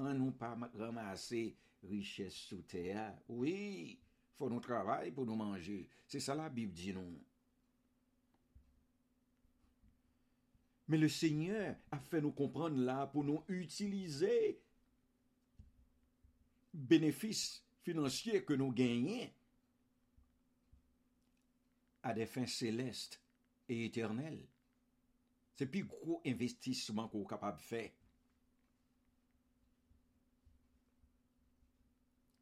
on 0.00 0.14
nous 0.14 0.32
pas 0.32 0.56
ramasser 0.74 1.56
richesse 1.82 2.34
sous 2.34 2.62
terre. 2.62 3.14
Oui, 3.28 3.98
faut 4.38 4.48
nous 4.48 4.60
travailler 4.60 5.12
pour 5.12 5.26
nous 5.26 5.36
manger. 5.36 5.88
C'est 6.06 6.20
ça 6.20 6.34
la 6.34 6.48
Bible 6.48 6.72
dit 6.72 6.92
nous. 6.92 7.20
Mais 10.88 10.98
le 10.98 11.08
Seigneur 11.08 11.76
a 11.90 11.98
fait 11.98 12.20
nous 12.20 12.32
comprendre 12.32 12.76
là 12.78 13.06
pour 13.06 13.22
nous 13.22 13.44
utiliser 13.48 14.60
bénéfices 16.72 17.64
financiers 17.82 18.44
que 18.44 18.54
nous 18.54 18.72
gagnons 18.72 19.28
à 22.02 22.14
des 22.14 22.26
fins 22.26 22.46
célestes 22.46 23.20
et 23.68 23.84
éternelles. 23.84 24.46
C'est 25.54 25.64
le 25.66 25.70
plus 25.70 25.84
gros 25.84 26.22
investissement 26.26 27.08
qu'on 27.08 27.22
est 27.22 27.28
capable 27.28 27.58
de 27.58 27.62
faire. 27.62 27.90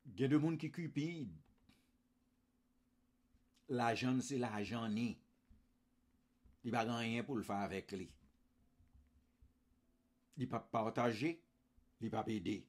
Il 0.06 0.20
y 0.20 0.24
a 0.24 0.28
des 0.28 0.40
gens 0.40 0.56
qui 0.56 0.70
cupident. 0.70 1.36
L'argent, 3.68 4.20
c'est 4.20 4.38
l'argent 4.38 4.88
ni. 4.88 5.20
Il 6.64 6.70
n'y 6.70 6.76
a 6.76 6.96
rien 6.96 7.22
pour 7.24 7.36
le 7.36 7.42
faire 7.42 7.56
avec 7.56 7.92
lui. 7.92 8.10
Il 10.36 10.44
ne 10.44 10.46
peut 10.46 10.58
pas 10.58 10.84
partager, 10.84 11.42
il 12.00 12.10
pas 12.10 12.24
aider. 12.28 12.66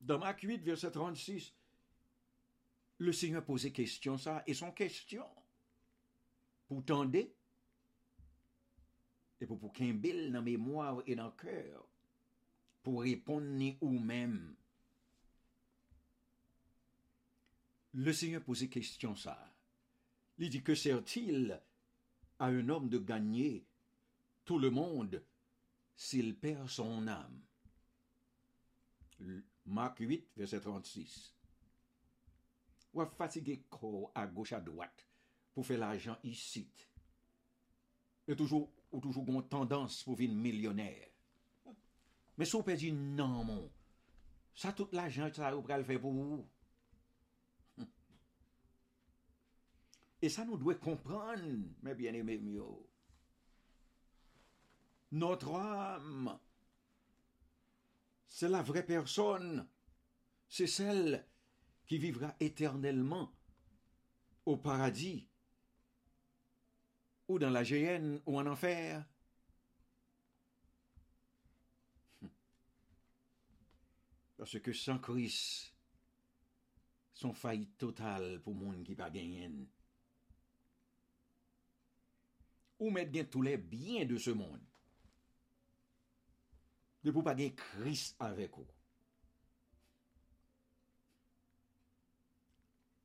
Dans 0.00 0.18
Marc 0.18 0.42
8, 0.42 0.58
verset 0.58 0.90
36, 0.90 1.54
le 2.98 3.12
Seigneur 3.12 3.44
posait 3.44 3.72
question 3.72 4.16
ça, 4.16 4.42
et 4.46 4.54
son 4.54 4.72
question, 4.72 5.26
pour 6.66 6.84
tendre, 6.84 7.18
et 9.40 9.46
pour, 9.46 9.58
pour 9.58 9.72
qu'il 9.72 10.00
dans 10.00 10.32
la 10.32 10.40
mémoire 10.40 11.02
et 11.06 11.14
dans 11.14 11.26
le 11.26 11.32
cœur, 11.32 11.86
pour 12.82 13.02
répondre 13.02 13.46
ni 13.46 13.76
ou 13.80 13.98
même. 13.98 14.56
Le 17.92 18.12
Seigneur 18.12 18.42
posait 18.42 18.68
question 18.68 19.14
ça. 19.14 19.54
Il 20.38 20.50
dit 20.50 20.62
que 20.62 20.74
sert-il 20.74 21.62
à 22.38 22.46
un 22.46 22.68
homme 22.68 22.88
de 22.88 22.98
gagner 22.98 23.66
tout 24.44 24.58
le 24.58 24.70
monde 24.70 25.24
s'il 25.96 26.36
perd 26.36 26.68
son 26.68 27.06
âme? 27.08 27.42
Marc 29.64 29.98
8, 29.98 30.28
verset 30.36 30.60
36. 30.60 31.35
Ou 32.96 33.02
a 33.02 33.06
fatigué 33.06 33.62
corps 33.68 34.10
à 34.14 34.26
gauche 34.26 34.54
à 34.54 34.60
droite 34.60 35.06
pour 35.52 35.66
faire 35.66 35.78
l'argent 35.78 36.16
ici. 36.24 36.66
Et 38.26 38.34
toujours, 38.34 38.72
ou 38.90 39.00
toujours 39.00 39.46
tendance 39.50 40.02
pour 40.02 40.16
devenir 40.16 40.34
millionnaire. 40.34 41.10
Mais 42.38 42.46
si 42.46 42.54
on 42.54 42.62
peut 42.62 42.74
dire 42.74 42.94
non, 42.94 43.44
mon, 43.44 43.70
ça 44.54 44.72
toute 44.72 44.94
l'argent, 44.94 45.28
ça 45.30 45.54
vous 45.54 45.62
le 45.68 45.84
faire 45.84 46.00
pour 46.00 46.12
vous. 46.14 46.48
Et 50.22 50.30
ça 50.30 50.46
nous 50.46 50.56
doit 50.56 50.76
comprendre, 50.76 51.42
mes 51.82 51.94
bien-aimés 51.94 52.38
mieux. 52.38 52.64
Notre 55.12 55.54
âme, 55.54 56.38
c'est 58.26 58.48
la 58.48 58.62
vraie 58.62 58.86
personne. 58.86 59.68
C'est 60.48 60.66
celle 60.66 61.26
qui 61.86 61.98
vivra 61.98 62.34
éternellement 62.40 63.32
au 64.44 64.56
paradis 64.56 65.28
ou 67.28 67.38
dans 67.38 67.50
la 67.50 67.64
géhenne 67.64 68.20
ou 68.26 68.38
en 68.38 68.46
enfer. 68.46 69.04
Hmm. 72.20 72.28
Parce 74.36 74.58
que 74.60 74.72
sans 74.72 74.98
Christ, 74.98 75.72
son 77.12 77.32
faillite 77.32 77.78
totale 77.78 78.40
pour 78.42 78.54
monde 78.54 78.84
qui 78.84 78.94
pas 78.94 79.10
gagné. 79.10 79.50
Ou 82.78 82.90
mettre 82.90 83.10
bien 83.10 83.24
tous 83.24 83.42
les 83.42 83.56
biens 83.56 84.04
de 84.04 84.18
ce 84.18 84.30
monde. 84.30 84.60
Ne 87.04 87.10
pour 87.10 87.24
pas 87.24 87.34
gagner 87.34 87.54
Christ 87.54 88.16
avec 88.18 88.54
vous. 88.56 88.75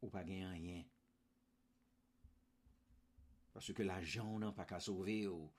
ou 0.01 0.09
pa 0.13 0.25
gen 0.27 0.47
an 0.49 0.57
yen. 0.59 0.83
Paske 3.53 3.85
la 3.85 3.99
jan 4.01 4.37
nan 4.41 4.55
pa 4.57 4.65
ka 4.67 4.79
sove 4.83 5.17
ou, 5.29 5.49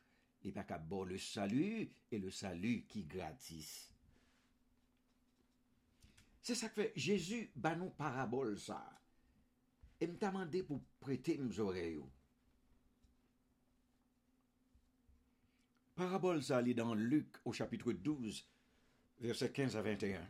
li 0.42 0.52
pa 0.54 0.64
ka 0.68 0.78
bo 0.78 1.04
le 1.08 1.18
salu, 1.22 1.84
e 1.86 2.20
le 2.20 2.32
salu 2.34 2.80
ki 2.90 3.04
gratis. 3.10 3.70
Se 6.42 6.56
sa 6.58 6.72
kwe, 6.74 6.88
Jezu 6.98 7.44
ba 7.54 7.76
nou 7.78 7.94
parabol 7.94 8.56
sa, 8.58 8.80
e 10.02 10.08
mta 10.10 10.32
mande 10.34 10.64
pou 10.66 10.82
prete 11.02 11.36
mzore 11.38 11.84
yo. 11.92 12.08
Parabol 15.94 16.40
sa 16.42 16.58
li 16.64 16.74
dan 16.74 16.96
Luke 16.98 17.38
ou 17.44 17.54
chapitre 17.54 17.92
12, 17.94 18.40
verset 19.22 19.52
15 19.54 19.76
a 19.78 19.82
21. 19.86 20.24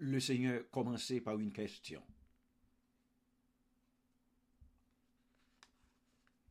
Le 0.00 0.18
Seigneur 0.18 0.62
commençait 0.70 1.20
par 1.20 1.38
une 1.38 1.52
question. 1.52 2.02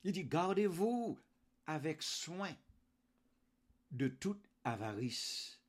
Il 0.04 0.12
dit, 0.12 0.24
gardez-vous 0.24 1.18
avec 1.66 2.04
soin 2.04 2.56
de 3.92 4.08
toute 4.08 4.48
avarice. 4.64 5.60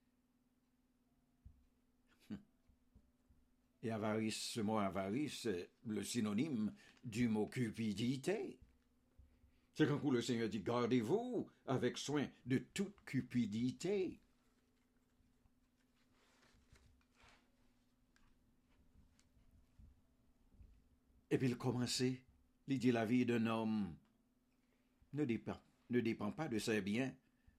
Et 3.83 3.91
avarice, 3.91 4.37
ce 4.37 4.61
mot 4.61 4.79
avarice, 4.79 5.41
c'est 5.41 5.71
le 5.87 6.05
synonyme 6.05 6.75
du 7.03 7.29
mot 7.29 7.47
cupidité. 7.47 8.59
C'est 9.75 9.89
quand 9.89 10.11
le 10.11 10.21
Seigneur 10.21 10.51
dit 10.51 10.61
gardez-vous 10.61 11.49
avec 11.65 11.97
soin 11.97 12.29
de 12.45 12.59
toute 12.59 12.95
cupidité. 13.07 14.21
Et 21.31 21.39
puis 21.39 21.49
il 21.49 21.57
commençait, 21.57 22.21
il 22.67 22.79
dit 22.79 22.93
la 22.93 23.07
vie 23.07 23.25
d'un 23.25 23.47
homme 23.47 23.95
ne 25.13 25.25
dépend, 25.25 25.61
ne 25.91 26.01
dépend 26.01 26.33
pas 26.33 26.49
de 26.49 26.59
ses 26.59 26.81
biens, 26.81 27.15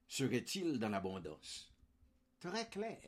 serait-il 0.08 0.80
dans 0.80 0.90
l'abondance? 0.90 1.74
Très 2.40 2.70
clair. 2.70 3.00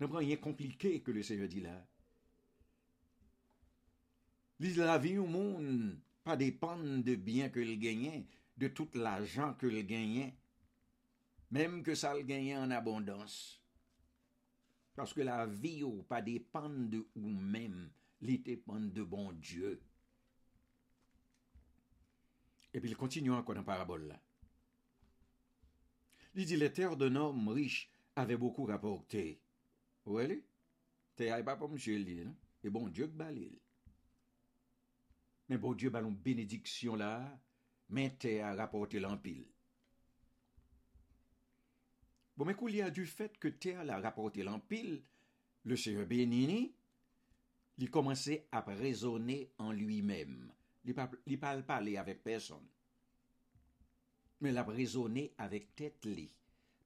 Ne 0.00 0.06
rien 0.06 0.36
compliqué 0.36 1.00
que 1.00 1.10
le 1.10 1.22
Seigneur 1.22 1.48
dit 1.48 1.60
là. 1.60 1.86
La 4.58 4.98
vie 4.98 5.18
au 5.18 5.26
monde 5.26 5.98
pas 6.26 6.36
dépendre 6.36 7.04
de 7.04 7.14
bien 7.14 7.50
que 7.50 7.60
gagnait, 7.60 8.26
de 8.56 8.66
tout 8.66 8.88
l'argent 8.94 9.54
que 9.54 9.66
gagnait, 9.66 10.34
même 11.52 11.84
que 11.84 11.94
ça 11.94 12.14
le 12.14 12.22
gagnait 12.22 12.56
en 12.56 12.70
abondance. 12.72 13.62
Parce 14.96 15.14
que 15.14 15.20
la 15.20 15.46
vie 15.46 15.84
ou 15.84 16.02
pas 16.02 16.22
dépend 16.22 16.68
de 16.68 17.06
ou 17.14 17.28
même, 17.28 17.92
il 18.20 18.42
dépend 18.42 18.80
de 18.80 19.02
bon 19.02 19.32
Dieu. 19.32 19.82
Et 22.72 22.80
puis 22.80 22.90
il 22.90 22.96
continue 22.96 23.32
encore 23.32 23.54
dans 23.54 23.60
la 23.60 23.64
parabole. 23.64 24.18
Il 26.34 26.44
dit, 26.44 26.56
les 26.56 26.72
terres 26.72 26.96
d'un 26.96 27.16
homme 27.16 27.48
riche 27.48 27.90
avaient 28.14 28.36
beaucoup 28.36 28.64
rapporté. 28.64 29.40
Oui, 30.04 30.44
t'es 31.16 31.42
pas 31.42 31.56
pour 31.56 31.70
monsieur 31.70 31.98
lui, 31.98 32.26
et 32.62 32.70
bon 32.70 32.88
Dieu 32.88 33.06
que 33.06 33.12
balil. 33.12 33.58
Mais 35.48 35.58
bon 35.58 35.74
Dieu 35.74 35.90
ballon 35.90 36.12
bénédiction 36.12 36.96
là, 36.96 37.40
mais 37.88 38.16
t'es 38.18 38.40
à 38.40 38.54
rapporter 38.54 39.00
l'empile. 39.00 39.46
Bon, 42.36 42.44
mais 42.44 42.54
qu'il 42.54 42.76
y 42.76 42.82
a 42.82 42.90
du 42.90 43.06
fait 43.06 43.38
que 43.38 43.48
terre 43.48 43.90
a 43.90 43.98
rapporté 43.98 44.42
l'empile, 44.42 45.02
le 45.64 45.74
Seigneur 45.74 46.06
bénini, 46.06 46.75
li 47.80 47.88
komanse 47.92 48.38
ap 48.56 48.70
rezone 48.78 49.42
an 49.64 49.74
lui 49.76 50.00
mem. 50.02 50.38
Li, 50.86 50.94
pa, 50.96 51.08
li 51.26 51.36
pal 51.40 51.64
pale 51.68 51.96
avek 52.00 52.22
person. 52.24 52.62
Men 54.40 54.54
la 54.54 54.64
prezone 54.68 55.26
avek 55.44 55.72
tet 55.76 56.06
li. 56.08 56.26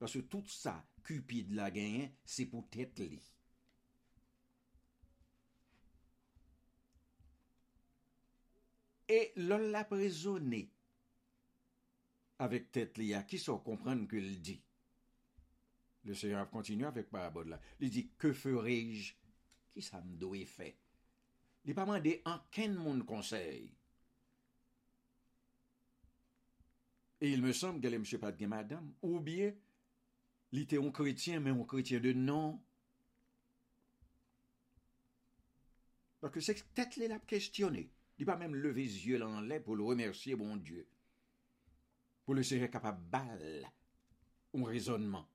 Paske 0.00 0.24
tout 0.32 0.48
sa, 0.48 0.78
Cupid 1.04 1.52
la 1.56 1.70
genyen, 1.72 2.10
se 2.24 2.46
pou 2.50 2.66
tet 2.72 3.00
li. 3.02 3.18
E 9.10 9.20
lol 9.42 9.70
la 9.74 9.82
prezone 9.90 10.60
avek 12.44 12.68
tet 12.72 13.00
li 13.00 13.10
a 13.16 13.24
ki 13.28 13.40
so 13.42 13.58
kompran 13.64 14.04
ke 14.10 14.20
l 14.22 14.36
di. 14.44 14.56
Le 16.06 16.14
seyrav 16.16 16.48
kontinu 16.52 16.86
avek 16.88 17.10
parabod 17.12 17.50
la. 17.50 17.58
Li 17.80 17.90
di, 17.92 18.06
ke 18.20 18.30
ferej 18.36 19.10
Qui 19.72 19.82
ça 19.82 20.00
me 20.00 20.16
doit 20.16 20.44
faire? 20.46 20.74
Il 21.64 21.74
pas 21.74 21.84
demandé 21.84 22.22
en 22.24 22.38
quel 22.50 22.74
monde 22.74 23.04
conseil. 23.04 23.72
Et 27.20 27.32
il 27.32 27.42
me 27.42 27.52
semble 27.52 27.80
qu'elle 27.80 27.94
est 27.94 28.18
pas 28.18 28.32
de 28.32 28.46
madame. 28.46 28.94
Ou 29.02 29.20
bien, 29.20 29.52
il 30.52 30.60
était 30.60 30.78
un 30.78 30.90
chrétien, 30.90 31.40
mais 31.40 31.50
un 31.50 31.64
chrétien 31.64 32.00
de 32.00 32.12
nom. 32.12 32.60
Parce 36.20 36.32
que 36.32 36.40
c'est 36.40 36.54
peut-être 36.54 36.90
qu'il 36.90 37.12
a 37.12 37.18
questionné. 37.18 37.90
Il 38.18 38.26
pas 38.26 38.36
même 38.36 38.54
lever 38.54 38.84
les 38.84 39.06
yeux 39.06 39.22
en 39.22 39.40
l'air 39.40 39.62
pour 39.62 39.76
le 39.76 39.82
remercier, 39.82 40.34
bon 40.34 40.56
Dieu. 40.56 40.86
Pour 42.24 42.34
le 42.34 42.42
Seigneur 42.42 42.70
capable 42.70 43.02
balle 43.08 43.70
un 44.54 44.64
raisonnement. 44.64 45.29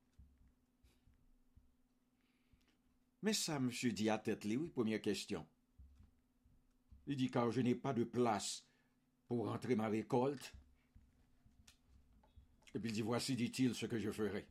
Mais 3.22 3.32
ça, 3.32 3.58
monsieur 3.58 3.92
dit 3.92 4.08
à 4.08 4.18
tête 4.18 4.44
oui, 4.44 4.68
première 4.68 5.00
question. 5.00 5.46
Il 7.06 7.16
dit 7.16 7.30
car 7.30 7.50
je 7.50 7.60
n'ai 7.60 7.74
pas 7.74 7.92
de 7.92 8.04
place 8.04 8.66
pour 9.26 9.46
rentrer 9.46 9.76
ma 9.76 9.88
récolte. 9.88 10.54
Et 12.74 12.78
puis 12.78 12.90
il 12.90 12.94
dit 12.94 13.02
voici, 13.02 13.34
dit-il, 13.34 13.74
ce 13.74 13.86
que 13.86 13.98
je 13.98 14.10
ferai. 14.10 14.46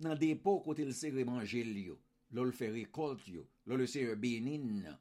Dans 0.00 0.14
des 0.14 0.34
pots 0.34 0.60
côté 0.60 0.84
le 0.84 0.92
serré 0.92 1.24
manger 1.24 1.62
l'eau, 1.62 2.00
l'ol 2.30 2.52
fait 2.52 2.70
récolte 2.70 3.26
l'eau, 3.28 3.46
le 3.66 3.86
serré 3.86 4.16
bénin, 4.16 4.98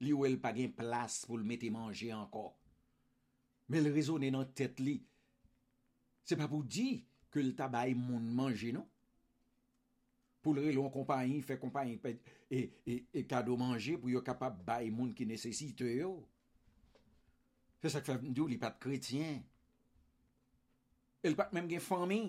li 0.00 0.12
ou 0.12 0.26
el 0.26 0.38
pas 0.38 0.52
de 0.52 0.66
place 0.66 1.24
pour 1.24 1.38
le 1.38 1.44
mettre 1.44 1.70
manger 1.70 2.12
encore. 2.12 2.58
Mais 3.68 3.80
le 3.80 3.92
raisonner 3.92 4.30
dans 4.30 4.44
tête 4.44 4.80
li, 4.80 5.02
c'est 6.24 6.36
pas 6.36 6.48
pour 6.48 6.64
dire 6.64 7.00
que 7.30 7.40
le 7.40 7.54
tabac 7.54 7.94
moun 7.94 8.22
monde 8.22 8.34
manger, 8.34 8.72
non? 8.72 8.86
pou 10.48 10.56
lre 10.56 10.72
lon 10.72 10.88
kompanyen, 10.92 11.44
fe 11.44 11.58
kompanyen 11.60 12.00
pe, 12.00 12.14
e, 12.48 12.64
e, 12.88 12.96
e 13.12 13.24
kado 13.28 13.58
manje 13.60 13.98
pou 14.00 14.08
yo 14.08 14.24
kapap 14.24 14.56
bay 14.64 14.88
moun 14.88 15.12
ki 15.16 15.28
nesesite 15.28 15.92
yo. 15.98 16.14
Se 17.82 17.92
sa 17.92 18.00
k 18.00 18.08
fèm 18.08 18.32
diyo 18.32 18.48
li 18.48 18.56
pat 18.60 18.80
kretien. 18.80 19.42
El 21.20 21.36
pat 21.36 21.52
menm 21.52 21.68
gen 21.68 21.84
fami. 21.84 22.22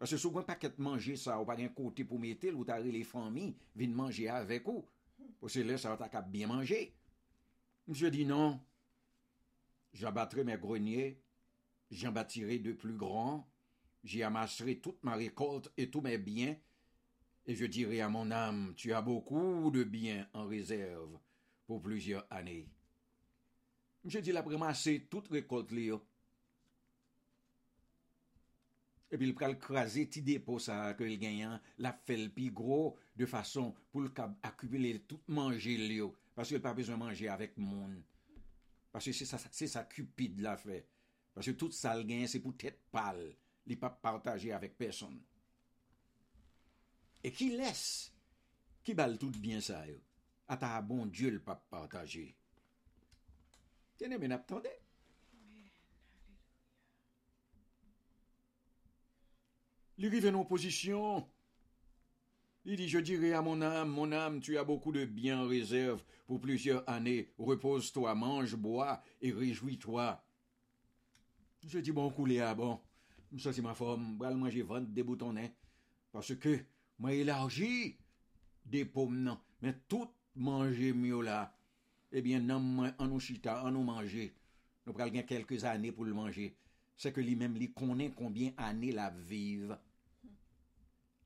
Pase 0.00 0.16
sou 0.20 0.32
gwen 0.34 0.46
paket 0.48 0.76
manje 0.80 1.16
sa, 1.20 1.38
ou 1.40 1.48
pa 1.48 1.56
gen 1.56 1.72
kote 1.76 2.04
pou 2.08 2.20
metel, 2.20 2.54
ou 2.56 2.68
tare 2.68 2.92
le 2.92 3.02
fami, 3.08 3.50
vin 3.76 3.96
manje 3.96 4.28
avek 4.32 4.68
ou. 4.68 4.84
Ou 5.40 5.48
se 5.52 5.64
le 5.64 5.76
sa 5.80 5.96
ta 6.00 6.10
kap 6.12 6.28
bien 6.32 6.48
manje. 6.52 6.90
Mse 7.88 8.12
di 8.12 8.26
non, 8.28 8.60
j'abattre 9.92 10.44
mè 10.44 10.56
grenier, 10.60 11.18
j'en 11.90 12.12
bâtirai 12.12 12.60
de 12.60 12.72
plus 12.72 12.94
grand, 12.94 13.48
j'y 14.04 14.22
amasserai 14.22 14.78
tout 14.78 14.96
ma 15.02 15.16
récolte 15.16 15.72
et 15.76 15.90
tous 15.90 16.00
mes 16.00 16.18
biens, 16.18 16.54
et 17.46 17.54
je 17.54 17.66
dirai 17.66 18.00
à 18.00 18.08
mon 18.08 18.30
âme, 18.30 18.74
tu 18.76 18.92
as 18.92 19.02
beaucoup 19.02 19.70
de 19.70 19.84
biens 19.84 20.28
en 20.32 20.46
réserve 20.46 21.18
pour 21.66 21.82
plusieurs 21.82 22.26
années. 22.30 22.68
Je 24.04 24.18
dis 24.18 24.32
la 24.32 24.42
ramasser 24.42 25.06
toute 25.10 25.28
récolte 25.28 25.72
là. 25.72 25.98
Et 29.12 29.18
puis 29.18 29.26
il 29.26 29.34
pral 29.34 29.58
craser 29.58 30.08
ti 30.08 30.22
dépôt 30.22 30.58
ça 30.58 30.94
que 30.94 31.04
il 31.04 31.18
gagne, 31.18 31.60
la 31.78 31.92
fait 31.92 32.16
le 32.16 32.28
plus 32.28 32.50
gros 32.50 32.96
de 33.16 33.26
façon 33.26 33.74
pour 33.90 34.02
le 34.02 34.12
accumuler 34.42 35.00
tout 35.00 35.20
manger 35.26 35.76
là 35.76 36.08
parce 36.34 36.48
qu'il 36.48 36.60
pas 36.60 36.72
besoin 36.72 36.96
de 36.96 37.00
manger 37.00 37.28
avec 37.28 37.58
monde. 37.58 38.02
Parce 38.92 39.04
que 39.04 39.12
c'est 39.12 39.24
ça 39.24 39.38
c'est 39.50 39.66
ça 39.66 39.84
cupide 39.84 40.40
l'a 40.40 40.56
fait. 40.56 40.86
Parce 41.34 41.46
que 41.46 41.52
tout 41.52 41.72
ça 41.72 41.96
le 41.96 42.04
gagne 42.04 42.28
c'est 42.28 42.40
pour 42.40 42.56
tête 42.56 42.80
pâle, 42.92 43.34
il 43.66 43.78
pas 43.78 43.90
partager 43.90 44.52
avec 44.52 44.78
personne. 44.78 45.20
E 47.24 47.32
ki 47.34 47.50
les, 47.56 47.82
ki 48.84 48.94
bal 48.96 49.18
tout 49.20 49.36
bien 49.42 49.60
sa 49.64 49.82
yo, 49.88 49.98
ata 50.48 50.74
a 50.76 50.82
bon 50.82 51.10
Diyo 51.10 51.32
l 51.34 51.40
pap 51.44 51.66
partaje. 51.72 52.30
Tene 54.00 54.16
men 54.18 54.36
ap 54.36 54.46
tande. 54.48 54.72
Li 60.00 60.08
rive 60.08 60.32
nan 60.32 60.46
posisyon, 60.48 61.26
Il 62.64 62.76
dit, 62.76 62.88
je 62.88 62.98
dirai 62.98 63.32
à 63.32 63.40
mon 63.40 63.62
âme, 63.62 63.88
mon 63.88 64.12
âme, 64.12 64.40
tu 64.40 64.58
as 64.58 64.64
beaucoup 64.64 64.92
de 64.92 65.06
biens 65.06 65.40
en 65.40 65.48
réserve 65.48 66.04
pour 66.26 66.40
plusieurs 66.40 66.88
années. 66.88 67.32
Repose-toi, 67.38 68.14
mange, 68.14 68.54
bois 68.54 69.02
et 69.22 69.32
réjouis-toi. 69.32 70.22
Je 71.66 71.78
dis, 71.78 71.92
bon, 71.92 72.10
coulé 72.10 72.40
à 72.40 72.54
bon. 72.54 72.78
Ça, 73.38 73.52
c'est 73.52 73.62
ma 73.62 73.74
forme. 73.74 74.18
Bral 74.18 74.36
manger 74.36 74.62
ventre 74.62 74.88
des 74.88 75.02
boutonnets. 75.02 75.54
Parce 76.12 76.34
que 76.34 76.58
moi, 77.00 77.14
élargi 77.14 77.96
des 78.66 78.84
pommes, 78.84 79.22
non. 79.22 79.40
Mais 79.62 79.74
tout 79.88 80.08
mieux 80.36 81.22
là. 81.22 81.56
Eh 82.12 82.20
bien, 82.20 82.40
non, 82.40 82.60
moi, 82.60 82.92
en 82.98 83.08
nous 83.08 83.20
chita, 83.20 83.64
en 83.64 83.70
nous 83.70 83.82
manger. 83.82 84.34
Nous 84.86 84.92
prenons 84.92 85.22
quelques 85.22 85.64
années 85.64 85.92
pour 85.92 86.04
le 86.04 86.12
manger. 86.12 86.54
C'est 86.96 87.12
que 87.12 87.20
lui-même, 87.20 87.56
lui 87.56 87.72
connaît 87.72 88.10
combien 88.10 88.50
d'années 88.50 88.92
la 88.92 89.10
vive. 89.10 89.78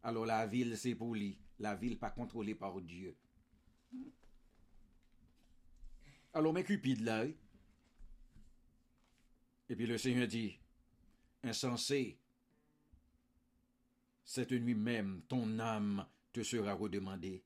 Alors 0.05 0.27
la 0.27 0.47
ville, 0.47 0.77
c'est 0.79 0.95
pour 0.95 1.13
lui. 1.15 1.39
La 1.59 1.75
ville 1.75 1.99
pas 1.99 2.11
contrôlée 2.11 2.55
par 2.55 2.81
Dieu. 2.81 3.17
Alors, 6.33 6.53
mais 6.53 6.63
Cupide 6.63 7.01
là, 7.01 7.25
oui. 7.25 7.37
Et 9.69 9.75
puis 9.75 9.87
le 9.87 9.99
Seigneur 9.99 10.29
dit, 10.29 10.59
insensé, 11.43 12.19
cette 14.25 14.53
nuit 14.53 14.75
même, 14.75 15.23
ton 15.29 15.59
âme 15.59 16.07
te 16.33 16.43
sera 16.43 16.75
redemandée. 16.75 17.43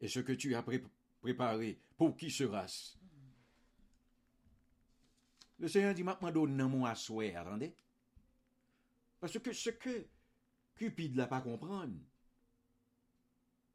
Et 0.00 0.08
ce 0.08 0.20
que 0.20 0.32
tu 0.32 0.54
as 0.54 0.62
pré- 0.62 0.82
préparé, 1.20 1.78
pour 1.96 2.16
qui 2.16 2.30
sera-ce? 2.30 2.96
Le 5.58 5.68
Seigneur 5.68 5.94
dit, 5.94 6.02
maintenant, 6.02 6.32
donne 6.32 6.56
mon 6.68 6.84
assoir, 6.86 7.36
attendez? 7.36 7.74
Parce 9.20 9.38
que 9.38 9.52
ce 9.52 9.70
que 9.70 10.06
Cupide 10.74 11.14
n'a 11.14 11.28
pas 11.28 11.40
comprendre, 11.40 11.94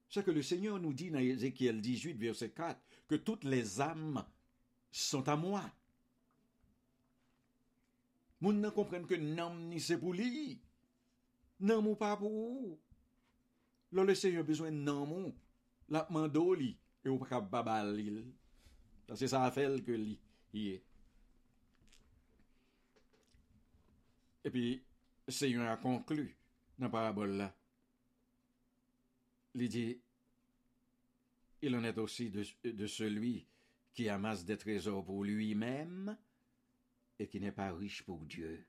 c'est 0.09 0.23
que 0.25 0.31
le 0.31 0.41
Seigneur 0.41 0.79
nous 0.79 0.91
dit 0.93 1.11
dans 1.11 1.19
Ézéchiel 1.19 1.79
18, 1.79 2.13
verset 2.15 2.49
4, 2.49 2.79
que 3.07 3.15
toutes 3.15 3.45
les 3.45 3.79
âmes 3.79 4.25
sont 4.91 5.27
à 5.29 5.35
moi. 5.37 5.63
Moun 8.39 8.59
nan 8.61 8.71
comprennent 8.71 9.07
que 9.07 9.15
nam 9.15 9.67
ni 9.69 9.79
c'est 9.79 9.97
pour. 9.97 10.13
Nan 11.59 11.85
ou 11.87 11.95
pas 11.95 12.17
pour 12.17 12.31
ou. 12.31 12.79
Là, 13.91 14.03
le 14.03 14.43
besoin 14.43 14.71
de 14.71 14.77
nan 14.77 15.11
ou. 15.11 15.33
La 15.89 16.07
mando 16.09 16.53
li. 16.53 16.77
Et 17.03 17.09
ou 17.09 17.17
pas 17.17 17.27
ka 17.27 17.41
babal 17.41 17.95
li. 17.95 18.35
Parce 19.07 19.19
que 19.19 19.27
ça 19.27 19.43
a 19.43 19.51
fait 19.51 19.83
que 19.83 19.91
li. 19.91 20.19
y 20.53 20.69
est. 20.69 20.83
Et 24.43 24.49
puis, 24.49 24.81
le 25.25 25.33
Seigneur 25.33 25.69
a 25.69 25.77
conclu 25.77 26.37
dans 26.77 26.85
la 26.85 26.89
parabole 26.89 27.31
là. 27.31 27.53
Il 29.55 29.67
dit, 29.67 29.99
il 31.61 31.75
en 31.75 31.83
est 31.83 31.97
aussi 31.97 32.29
de, 32.29 32.45
de 32.63 32.87
celui 32.87 33.47
qui 33.93 34.07
amasse 34.07 34.45
des 34.45 34.57
trésors 34.57 35.03
pour 35.03 35.23
lui-même 35.23 36.15
et 37.17 37.27
qui 37.27 37.39
n'est 37.39 37.51
pas 37.51 37.73
riche 37.73 38.03
pour 38.03 38.23
Dieu. 38.25 38.65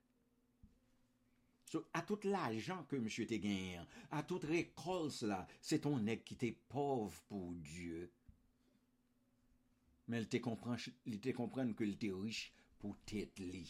So, 1.69 1.83
a 1.93 2.01
tout 2.09 2.25
l'ajan 2.25 2.87
ke 2.89 2.97
msye 3.05 3.27
te 3.29 3.37
genyen, 3.43 3.85
a 4.17 4.23
tout 4.25 4.45
rekols 4.49 5.21
la, 5.29 5.43
se 5.61 5.77
ton 5.85 6.01
neg 6.01 6.23
ki 6.25 6.39
te 6.41 6.49
pov 6.73 7.19
pou 7.29 7.53
Diyo. 7.61 8.07
Men 10.09 10.25
li 10.25 10.31
te 10.33 10.41
kompren 11.37 11.75
ke 11.77 11.85
li 11.85 11.99
te 12.01 12.15
riche 12.15 12.55
pou 12.81 12.97
tet 13.05 13.43
li. 13.43 13.67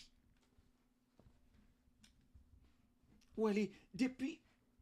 Ou 3.34 3.50
ale, 3.50 3.66
depi 3.90 4.36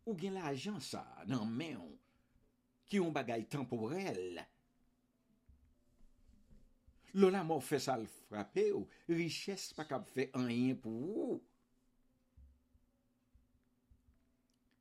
ou 0.04 0.12
gen 0.20 0.36
l'ajan 0.36 0.76
sa 0.84 1.00
nan 1.32 1.48
men, 1.56 1.80
ki 2.84 3.00
yon 3.00 3.16
bagay 3.16 3.48
temporel, 3.48 4.42
lola 7.16 7.40
mor 7.48 7.64
fesal 7.64 8.04
frape 8.28 8.68
ou, 8.76 8.84
riches 9.08 9.70
pa 9.76 9.88
kap 9.88 10.04
fe 10.12 10.28
anyen 10.36 10.76
pou 10.84 11.16
ou. 11.16 11.44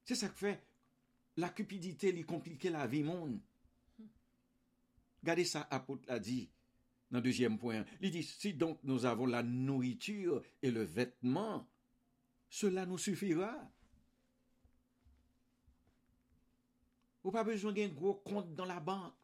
Se 0.06 0.16
sak 0.18 0.38
fe, 0.38 0.54
la 1.42 1.50
cupidite 1.56 2.12
li 2.14 2.24
komplike 2.28 2.70
la 2.74 2.86
vi 2.88 3.02
moun. 3.04 3.40
Gade 5.26 5.46
sa 5.50 5.66
apot 5.74 6.06
la 6.06 6.20
di, 6.22 6.44
nan 7.10 7.24
deuxième 7.26 7.58
point, 7.58 7.84
il 8.02 8.12
dit, 8.12 8.24
si 8.24 8.54
donc 8.54 8.80
nous 8.84 9.06
avons 9.06 9.26
la 9.26 9.42
nourriture 9.42 10.44
et 10.62 10.70
le 10.70 10.84
vêtement, 10.84 11.68
cela 12.50 12.86
nous 12.86 13.00
suffira. 13.00 13.54
Ou 17.24 17.32
pas 17.32 17.44
besoin 17.44 17.74
d'un 17.74 17.88
gros 17.88 18.14
compte 18.14 18.54
dans 18.54 18.66
la 18.66 18.80
banque, 18.80 19.16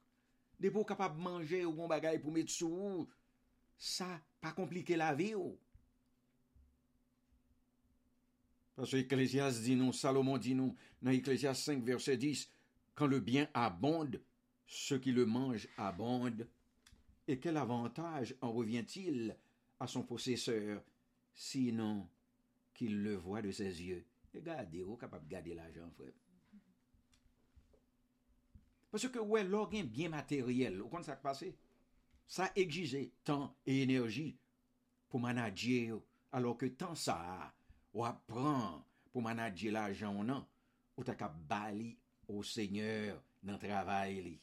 des 0.59 0.71
pots 0.71 0.83
capables 0.83 1.17
de 1.17 1.21
manger 1.21 1.65
ou 1.65 1.73
bon 1.73 1.87
bagaille 1.87 2.19
pour 2.19 2.31
mettre 2.31 2.51
sous. 2.51 3.07
Ça, 3.77 4.21
pas 4.39 4.53
compliqué 4.53 4.95
la 4.95 5.13
vie. 5.13 5.35
Ou. 5.35 5.59
Parce 8.81 8.93
que 8.93 8.97
Ecclésias 8.97 9.59
dit 9.61 9.75
nous, 9.75 9.93
Salomon 9.93 10.39
dit 10.39 10.55
nous, 10.55 10.75
dans 11.03 11.11
Ecclésias 11.11 11.53
5, 11.53 11.83
verset 11.83 12.17
10, 12.17 12.49
quand 12.95 13.05
le 13.05 13.19
bien 13.19 13.47
abonde, 13.53 14.19
ceux 14.65 14.97
qui 14.97 15.11
le 15.11 15.27
mangent 15.27 15.67
abondent. 15.77 16.47
Et 17.27 17.37
quel 17.39 17.57
avantage 17.57 18.33
en 18.41 18.51
revient-il 18.51 19.37
à 19.79 19.85
son 19.85 20.01
possesseur, 20.01 20.81
sinon 21.35 22.09
qu'il 22.73 23.03
le 23.03 23.17
voit 23.17 23.43
de 23.43 23.51
ses 23.51 23.83
yeux? 23.83 24.03
Regardez, 24.33 24.81
vous 24.81 24.97
capable 24.97 25.25
de 25.25 25.31
garder 25.31 25.53
l'argent, 25.53 25.87
frère. 25.95 26.13
Parce 28.89 29.07
que, 29.07 29.19
ouais, 29.19 29.43
l'organe 29.43 29.85
bien 29.85 30.09
matériel, 30.09 30.81
au 30.81 30.87
compte 30.87 31.03
ça 31.03 31.15
qui 31.15 31.21
passe, 31.21 31.45
ça 32.27 32.51
exige 32.55 33.11
temps 33.23 33.55
et 33.63 33.83
énergie 33.83 34.39
pour 35.07 35.19
manager, 35.19 36.01
alors 36.31 36.57
que 36.57 36.65
temps 36.65 36.95
ça, 36.95 37.53
ou 37.91 38.05
apren 38.07 38.81
pou 39.11 39.23
manadje 39.23 39.71
la 39.73 39.89
jan 39.91 40.21
nan, 40.27 40.45
ou 40.95 41.07
ta 41.07 41.15
kap 41.19 41.35
bali 41.49 41.93
ou 42.27 42.43
seigneur 42.47 43.19
nan 43.43 43.59
travay 43.61 44.19
li. 44.23 44.35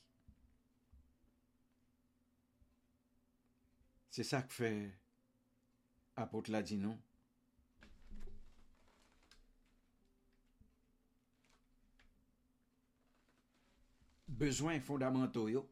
Se 4.13 4.25
sa 4.27 4.43
k 4.45 4.55
fe 4.57 4.73
apot 6.19 6.51
la 6.51 6.61
di 6.67 6.77
nou, 6.81 6.97
bezwen 14.39 14.83
fondamento 14.85 15.47
yo, 15.51 15.65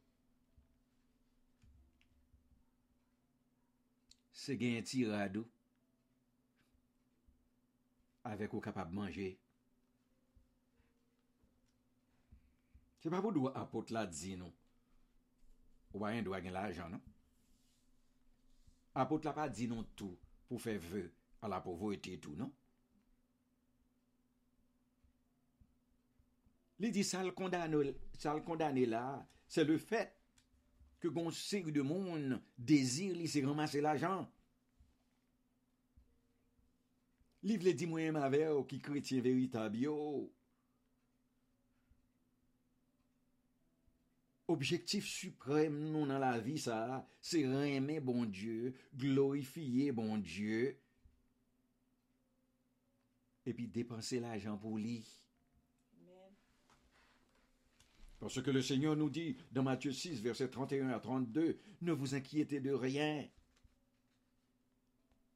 se 4.32 4.54
gen 4.58 4.84
ti 4.86 5.04
radou, 5.10 5.44
avèk 8.28 8.54
ou 8.54 8.64
kapab 8.64 8.92
manje. 8.94 9.32
Se 13.00 13.12
pa 13.12 13.20
pou 13.22 13.34
dwa 13.34 13.52
apot 13.60 13.92
la 13.94 14.02
di 14.10 14.34
nou, 14.38 14.50
ou 15.92 16.02
bayen 16.02 16.26
dwa 16.26 16.40
gen 16.42 16.56
la 16.56 16.66
ajan 16.70 16.96
nou. 16.96 17.14
Apot 18.98 19.24
la 19.28 19.34
pa 19.36 19.46
di 19.52 19.68
nou 19.70 19.86
tou 19.94 20.16
pou 20.48 20.58
fe 20.62 20.74
ve 20.80 21.04
a 21.44 21.50
la 21.52 21.60
povo 21.62 21.92
ete 21.94 22.16
tou 22.22 22.34
nou. 22.38 22.50
Li 26.82 26.90
di 26.92 27.04
sal 27.06 27.30
kondane 27.32 28.86
la, 28.90 29.04
se 29.48 29.62
le 29.64 29.78
fet 29.80 30.12
ke 31.00 31.08
gonsik 31.12 31.70
de 31.72 31.84
moun 31.86 32.40
dezir 32.58 33.14
li 33.16 33.28
se 33.30 33.44
ramase 33.44 33.80
la 33.84 33.94
ajan. 33.96 34.26
Livre 37.46 37.66
le 37.66 37.74
dit 37.74 37.86
moi 37.86 38.10
ma 38.10 38.28
qui 38.64 38.80
chrétien 38.80 39.20
véritable 39.20 39.76
yo. 39.76 40.34
Objectif 44.48 45.06
suprême 45.06 45.92
nous 45.92 46.04
dans 46.08 46.18
la 46.18 46.40
vie 46.40 46.58
ça, 46.58 47.08
c'est 47.20 47.42
aimer 47.42 48.00
bon 48.00 48.24
Dieu, 48.24 48.74
glorifier 48.96 49.92
bon 49.92 50.18
Dieu 50.18 50.76
et 53.44 53.54
puis 53.54 53.68
dépenser 53.68 54.18
l'argent 54.18 54.58
pour 54.58 54.76
lui. 54.76 55.06
Parce 58.18 58.42
que 58.42 58.50
le 58.50 58.60
Seigneur 58.60 58.96
nous 58.96 59.08
dit 59.08 59.36
dans 59.52 59.62
Matthieu 59.62 59.92
6, 59.92 60.20
versets 60.20 60.50
31 60.50 60.88
à 60.88 60.98
32, 60.98 61.60
ne 61.82 61.92
vous 61.92 62.16
inquiétez 62.16 62.58
de 62.58 62.72
rien. 62.72 63.24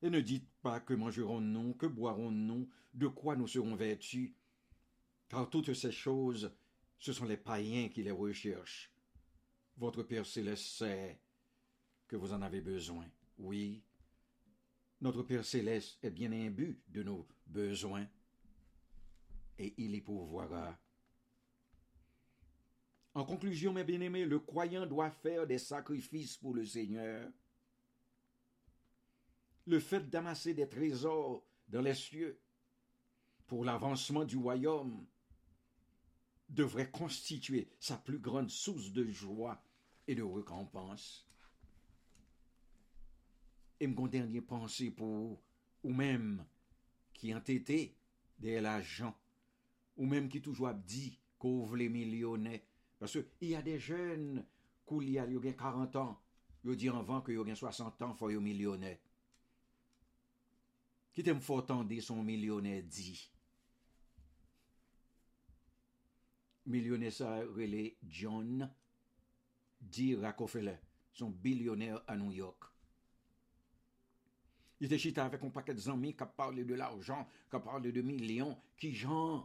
Et 0.03 0.11
ne 0.11 0.21
dites 0.21 0.50
pas 0.63 0.81
que 0.81 0.95
mangerons-nous, 0.95 1.75
que 1.75 1.87
boirons-nous, 1.87 2.69
de 2.95 3.07
quoi 3.07 3.37
nous 3.37 3.49
serons 3.49 3.75
vêtus. 3.75 4.35
Car 5.29 5.49
toutes 5.49 5.75
ces 5.75 5.93
choses, 5.93 6.53
ce 6.99 7.13
sont 7.13 7.25
les 7.25 7.37
païens 7.37 7.89
qui 7.89 8.03
les 8.03 8.11
recherchent. 8.11 8.93
Votre 9.77 10.03
Père 10.03 10.27
céleste 10.27 10.65
sait 10.65 11.21
que 12.09 12.17
vous 12.17 12.33
en 12.33 12.43
avez 12.43 12.61
besoin. 12.61 13.07
Oui, 13.39 13.83
notre 15.01 15.23
Père 15.23 15.45
céleste 15.45 15.99
est 16.03 16.11
bien 16.11 16.33
imbu 16.33 16.83
de 16.89 17.03
nos 17.03 17.27
besoins 17.47 18.07
et 19.59 19.75
il 19.79 19.95
y 19.95 20.01
pourvoira. 20.01 20.79
En 23.15 23.25
conclusion, 23.25 23.73
mes 23.73 23.85
bien-aimés, 23.85 24.25
le 24.25 24.39
croyant 24.39 24.87
doit 24.87 25.11
faire 25.11 25.47
des 25.47 25.59
sacrifices 25.59 26.37
pour 26.37 26.55
le 26.55 26.65
Seigneur. 26.65 27.31
Le 29.71 29.79
fait 29.79 30.11
d'amasser 30.11 30.53
des 30.53 30.69
trésors 30.69 31.47
dans 31.69 31.81
les 31.81 31.95
cieux 31.95 32.41
pour 33.47 33.65
l'avancement 33.65 34.25
du 34.25 34.37
royaume 34.37 35.07
devrait 36.49 36.91
constituer 36.91 37.71
sa 37.79 37.97
plus 37.97 38.19
grande 38.19 38.51
source 38.51 38.91
de 38.91 39.09
joie 39.13 39.63
et 40.09 40.17
de 40.17 40.25
récompense. 40.25 41.25
Et 43.79 43.87
mon 43.87 44.09
dernier 44.09 44.41
pensée 44.41 44.91
pour 44.91 45.41
ou 45.85 45.93
même 45.93 46.45
qui 47.13 47.33
ont 47.33 47.39
été 47.39 47.97
des 48.41 48.57
agents, 48.57 49.17
ou 49.97 50.05
même 50.05 50.29
qui 50.29 50.43
toujours 50.43 50.75
dit 50.75 51.17
qu'ouvre 51.39 51.77
les 51.77 51.89
millionnaires 51.89 52.59
parce 52.99 53.13
qu'il 53.13 53.51
y 53.51 53.55
a 53.55 53.63
des 53.63 53.79
jeunes 53.79 54.45
qui 54.85 55.17
ont 55.21 55.53
40 55.57 55.95
ans, 55.95 56.21
ils 56.65 56.75
disent 56.75 56.91
avant 56.91 57.21
qu'ils 57.21 57.39
ont 57.39 57.55
60 57.55 58.03
ans, 58.03 58.15
il 58.15 58.19
faut 58.19 58.31
être 58.31 59.10
Ki 61.13 61.25
te 61.27 61.35
m 61.35 61.43
fò 61.43 61.61
tande 61.67 62.01
son 62.05 62.23
milyonè 62.25 62.81
di. 62.87 63.13
Milyonè 66.71 67.11
sa 67.11 67.35
rele 67.43 67.97
John 68.01 68.63
D. 69.77 70.15
Rockefeller, 70.21 70.79
son 71.11 71.33
bilyonè 71.33 71.95
a 72.07 72.17
New 72.17 72.31
York. 72.33 72.71
Il 74.81 74.89
te 74.89 74.97
chita 74.97 75.27
avèk 75.29 75.43
un 75.45 75.53
pakèt 75.53 75.77
zanmi 75.77 76.15
ka 76.17 76.25
parle 76.25 76.63
de 76.65 76.77
l'arjan, 76.79 77.27
ka 77.53 77.59
parle 77.61 77.91
de 77.93 78.01
milyon, 78.01 78.55
ki 78.81 78.95
jan. 78.97 79.43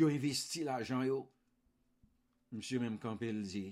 Yo 0.00 0.08
investi 0.08 0.62
l'arjan 0.64 1.04
yo. 1.04 1.18
Msè 2.56 2.80
mèm 2.80 2.96
kampel 3.00 3.42
zi. 3.48 3.66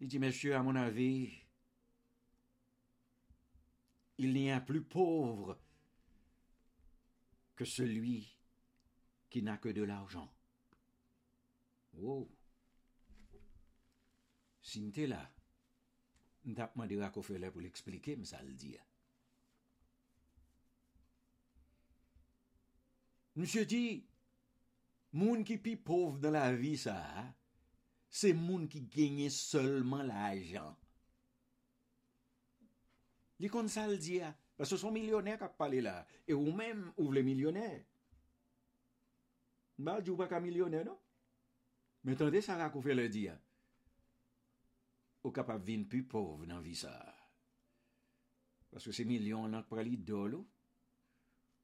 Il 0.00 0.08
di, 0.12 0.20
mèsyè, 0.20 0.52
a 0.56 0.62
mon 0.64 0.76
avi, 0.80 1.08
il 4.22 4.34
n'y 4.34 4.50
a 4.50 4.60
plus 4.60 4.82
pauvre 4.82 5.58
que 7.56 7.64
celui 7.64 8.36
qui 9.30 9.42
n'a 9.42 9.56
que 9.56 9.70
de 9.70 9.82
l'argent. 9.82 10.30
Wow! 11.94 12.28
Si 14.60 14.82
m'te 14.82 15.06
la, 15.08 15.22
m'tap 16.44 16.76
mandira 16.76 17.08
ko 17.14 17.24
fele 17.24 17.48
pou 17.50 17.64
l'explike 17.64 18.18
m'sa 18.20 18.42
l'dia. 18.44 18.84
M'se 23.40 23.64
di, 23.72 23.82
moun 25.16 25.48
ki 25.48 25.56
pi 25.64 25.78
pov 25.88 26.20
nan 26.20 26.36
la 26.36 26.44
vi 26.60 26.76
sa, 26.84 26.98
se 28.12 28.34
moun 28.36 28.68
ki 28.68 28.84
genye 28.92 29.32
solman 29.32 30.12
la 30.12 30.28
ajan. 30.28 30.79
Li 33.40 33.48
kon 33.48 33.68
sa 33.68 33.86
l 33.88 33.98
di 33.98 34.18
ya. 34.20 34.34
Parce 34.56 34.76
son 34.76 34.92
millionnaire 34.92 35.38
qui 35.38 35.44
a 35.44 35.48
parlé 35.48 35.80
là. 35.80 36.06
Et 36.28 36.34
ou 36.34 36.52
même, 36.52 36.92
ou 36.98 37.06
voulez 37.06 37.22
millionnaire. 37.22 37.82
Bah, 39.78 39.98
je 40.04 40.12
pas 40.12 40.40
millionnaire, 40.40 40.84
non? 40.84 40.98
Mais 42.04 42.12
attendez, 42.12 42.42
ça 42.42 42.58
là 42.58 42.68
qu'on 42.68 42.82
fait 42.82 42.94
le 42.94 43.08
dire. 43.08 43.38
Ou 45.24 45.30
capable 45.30 45.64
de 45.64 45.84
plus 45.84 46.04
pauvre 46.04 46.44
dans 46.44 46.56
la 46.56 46.60
vie 46.60 46.76
ça. 46.76 47.14
Parce 48.70 48.84
que 48.84 48.92
ces 48.92 49.06
millions 49.06 49.46
là 49.46 49.62
pour 49.62 49.78
aller 49.78 49.96
d'eau, 49.96 50.46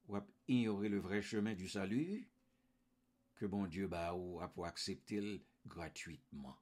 ou 0.09 0.17
ignorer 0.49 0.89
le 0.89 0.99
vrai 0.99 1.21
chemin 1.21 1.55
du 1.55 1.69
salut, 1.69 2.27
que 3.35 3.45
bon 3.45 3.67
Dieu 3.67 3.87
bah, 3.87 4.15
ou 4.15 4.41
a 4.41 4.49
pour 4.49 4.65
accepter 4.65 5.45
gratuitement. 5.67 6.57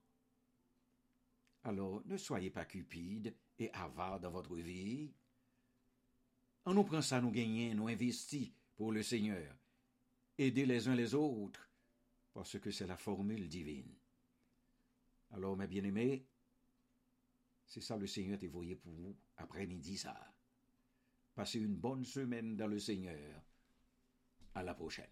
Alors, 1.62 2.02
ne 2.06 2.16
soyez 2.16 2.50
pas 2.50 2.64
cupide 2.64 3.36
et 3.58 3.70
avare 3.72 4.20
dans 4.20 4.30
votre 4.30 4.54
vie. 4.56 5.12
On 6.64 6.74
nous 6.74 6.84
prend 6.84 7.02
ça, 7.02 7.20
nous 7.20 7.30
gagner, 7.30 7.74
nous 7.74 7.88
investir 7.88 8.48
pour 8.76 8.92
le 8.92 9.02
Seigneur. 9.02 9.54
Aider 10.36 10.66
les 10.66 10.88
uns 10.88 10.94
les 10.94 11.14
autres, 11.14 11.70
parce 12.32 12.58
que 12.58 12.70
c'est 12.70 12.86
la 12.86 12.96
formule 12.96 13.48
divine. 13.48 13.94
Alors, 15.30 15.56
mes 15.56 15.66
bien-aimés, 15.66 16.26
c'est 17.66 17.80
ça 17.80 17.96
le 17.96 18.06
Seigneur 18.06 18.38
t'a 18.38 18.48
voyé 18.48 18.76
pour 18.76 18.92
vous 18.92 19.16
après-midi 19.36 19.96
ça. 19.96 20.16
Passez 21.34 21.58
une 21.58 21.76
bonne 21.76 22.04
semaine 22.04 22.56
dans 22.56 22.68
le 22.68 22.78
Seigneur. 22.78 23.42
À 24.54 24.62
la 24.62 24.74
prochaine. 24.74 25.10